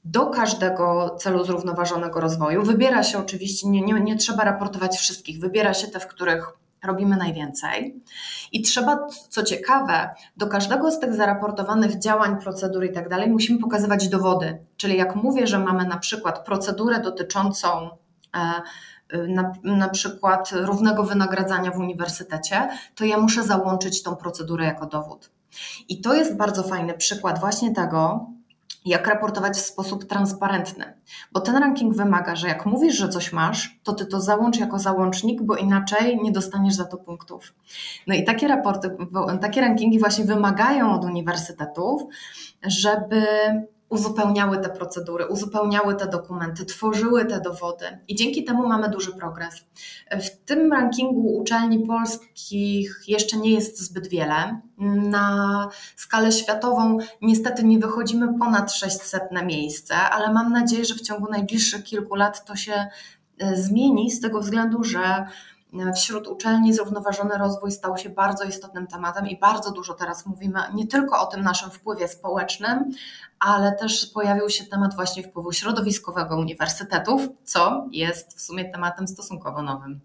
do 0.05 0.25
każdego 0.25 1.15
celu 1.19 1.43
zrównoważonego 1.43 2.19
rozwoju. 2.19 2.63
Wybiera 2.63 3.03
się 3.03 3.19
oczywiście, 3.19 3.69
nie, 3.69 3.81
nie, 3.81 3.93
nie 3.93 4.15
trzeba 4.15 4.43
raportować 4.43 4.97
wszystkich, 4.97 5.39
wybiera 5.39 5.73
się 5.73 5.87
te, 5.87 5.99
w 5.99 6.07
których 6.07 6.62
robimy 6.83 7.17
najwięcej. 7.17 8.03
I 8.51 8.61
trzeba, 8.61 9.07
co 9.29 9.43
ciekawe, 9.43 10.09
do 10.37 10.47
każdego 10.47 10.91
z 10.91 10.99
tych 10.99 11.13
zaraportowanych 11.13 11.99
działań, 11.99 12.41
procedur 12.41 12.85
i 12.85 12.93
tak 12.93 13.09
dalej, 13.09 13.29
musimy 13.29 13.59
pokazywać 13.59 14.09
dowody. 14.09 14.57
Czyli 14.77 14.97
jak 14.97 15.15
mówię, 15.15 15.47
że 15.47 15.59
mamy 15.59 15.85
na 15.85 15.97
przykład 15.97 16.45
procedurę 16.45 16.99
dotyczącą 16.99 17.89
e, 18.35 18.61
na, 19.27 19.53
na, 19.63 19.89
przykład 19.89 20.49
równego 20.51 21.03
wynagradzania 21.03 21.71
w 21.71 21.77
uniwersytecie, 21.77 22.69
to 22.95 23.05
ja 23.05 23.17
muszę 23.17 23.43
załączyć 23.43 24.03
tą 24.03 24.15
procedurę 24.15 24.65
jako 24.65 24.85
dowód. 24.85 25.31
I 25.89 26.01
to 26.01 26.13
jest 26.13 26.37
bardzo 26.37 26.63
fajny 26.63 26.93
przykład 26.93 27.39
właśnie 27.39 27.73
tego, 27.73 28.27
jak 28.85 29.07
raportować 29.07 29.57
w 29.57 29.65
sposób 29.65 30.05
transparentny. 30.05 30.93
Bo 31.31 31.41
ten 31.41 31.55
ranking 31.55 31.95
wymaga, 31.95 32.35
że 32.35 32.47
jak 32.47 32.65
mówisz, 32.65 32.95
że 32.95 33.09
coś 33.09 33.33
masz, 33.33 33.79
to 33.83 33.93
ty 33.93 34.05
to 34.05 34.21
załącz 34.21 34.59
jako 34.59 34.79
załącznik, 34.79 35.41
bo 35.41 35.55
inaczej 35.55 36.19
nie 36.23 36.31
dostaniesz 36.31 36.73
za 36.73 36.85
to 36.85 36.97
punktów. 36.97 37.53
No 38.07 38.15
i 38.15 38.23
takie 38.23 38.47
raporty, 38.47 38.97
takie 39.41 39.61
rankingi 39.61 39.99
właśnie 39.99 40.25
wymagają 40.25 40.91
od 40.91 41.05
uniwersytetów, 41.05 42.01
żeby 42.67 43.25
uzupełniały 43.93 44.57
te 44.57 44.69
procedury, 44.69 45.25
uzupełniały 45.25 45.95
te 45.95 46.07
dokumenty, 46.07 46.65
tworzyły 46.65 47.25
te 47.25 47.41
dowody 47.41 47.85
i 48.07 48.15
dzięki 48.15 48.43
temu 48.43 48.67
mamy 48.67 48.89
duży 48.89 49.11
progres. 49.11 49.55
W 50.11 50.29
tym 50.45 50.71
rankingu 50.71 51.37
uczelni 51.37 51.79
polskich 51.79 53.03
jeszcze 53.07 53.37
nie 53.37 53.51
jest 53.51 53.79
zbyt 53.79 54.07
wiele. 54.07 54.61
Na 55.09 55.67
skalę 55.95 56.31
światową 56.31 56.97
niestety 57.21 57.63
nie 57.63 57.79
wychodzimy 57.79 58.39
ponad 58.39 58.73
600 58.73 59.31
na 59.31 59.43
miejsce, 59.43 59.95
ale 59.95 60.33
mam 60.33 60.51
nadzieję, 60.51 60.85
że 60.85 60.95
w 60.95 61.01
ciągu 61.01 61.31
najbliższych 61.31 61.83
kilku 61.83 62.15
lat 62.15 62.45
to 62.45 62.55
się 62.55 62.73
e, 63.39 63.55
zmieni 63.55 64.11
z 64.11 64.21
tego 64.21 64.39
względu, 64.41 64.83
że 64.83 65.25
wśród 65.95 66.27
uczelni 66.27 66.73
zrównoważony 66.73 67.37
rozwój 67.37 67.71
stał 67.71 67.97
się 67.97 68.09
bardzo 68.09 68.43
istotnym 68.43 68.87
tematem 68.87 69.27
i 69.27 69.39
bardzo 69.39 69.71
dużo 69.71 69.93
teraz 69.93 70.25
mówimy 70.25 70.59
nie 70.73 70.87
tylko 70.87 71.21
o 71.21 71.25
tym 71.25 71.41
naszym 71.41 71.71
wpływie 71.71 72.07
społecznym, 72.07 72.91
ale 73.39 73.71
też 73.71 74.05
pojawił 74.05 74.49
się 74.49 74.65
temat 74.65 74.95
właśnie 74.95 75.23
wpływu 75.23 75.51
środowiskowego 75.51 76.37
uniwersytetów, 76.37 77.21
co 77.43 77.87
jest 77.91 78.37
w 78.37 78.41
sumie 78.41 78.71
tematem 78.71 79.07
stosunkowo 79.07 79.61
nowym. 79.61 80.01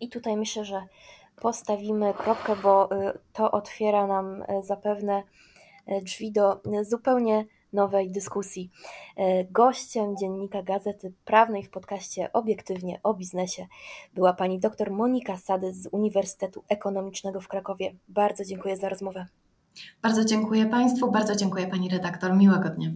I 0.00 0.08
tutaj 0.08 0.36
myślę, 0.36 0.64
że 0.64 0.82
postawimy 1.40 2.14
kropkę, 2.14 2.56
bo 2.62 2.92
y, 2.92 3.18
to 3.32 3.50
otwiera 3.50 4.06
nam 4.06 4.42
y, 4.42 4.46
zapewne 4.62 5.22
y, 5.88 6.02
drzwi 6.02 6.32
do 6.32 6.60
zupełnie 6.82 7.44
nowej 7.72 8.10
dyskusji. 8.10 8.70
E, 9.16 9.44
gościem 9.44 10.16
dziennika 10.16 10.62
Gazety 10.62 11.12
Prawnej 11.24 11.62
w 11.62 11.70
podcaście 11.70 12.32
Obiektywnie 12.32 13.00
o 13.02 13.14
biznesie 13.14 13.66
była 14.14 14.32
pani 14.32 14.60
dr 14.60 14.90
Monika 14.90 15.36
Sady 15.36 15.72
z 15.72 15.88
Uniwersytetu 15.92 16.64
Ekonomicznego 16.68 17.40
w 17.40 17.48
Krakowie. 17.48 17.94
Bardzo 18.08 18.44
dziękuję 18.44 18.76
za 18.76 18.88
rozmowę. 18.88 19.26
Bardzo 20.02 20.24
dziękuję 20.24 20.66
Państwu, 20.66 21.10
bardzo 21.10 21.36
dziękuję 21.36 21.66
Pani 21.66 21.88
redaktor. 21.88 22.36
Miłego 22.36 22.68
dnia. 22.68 22.90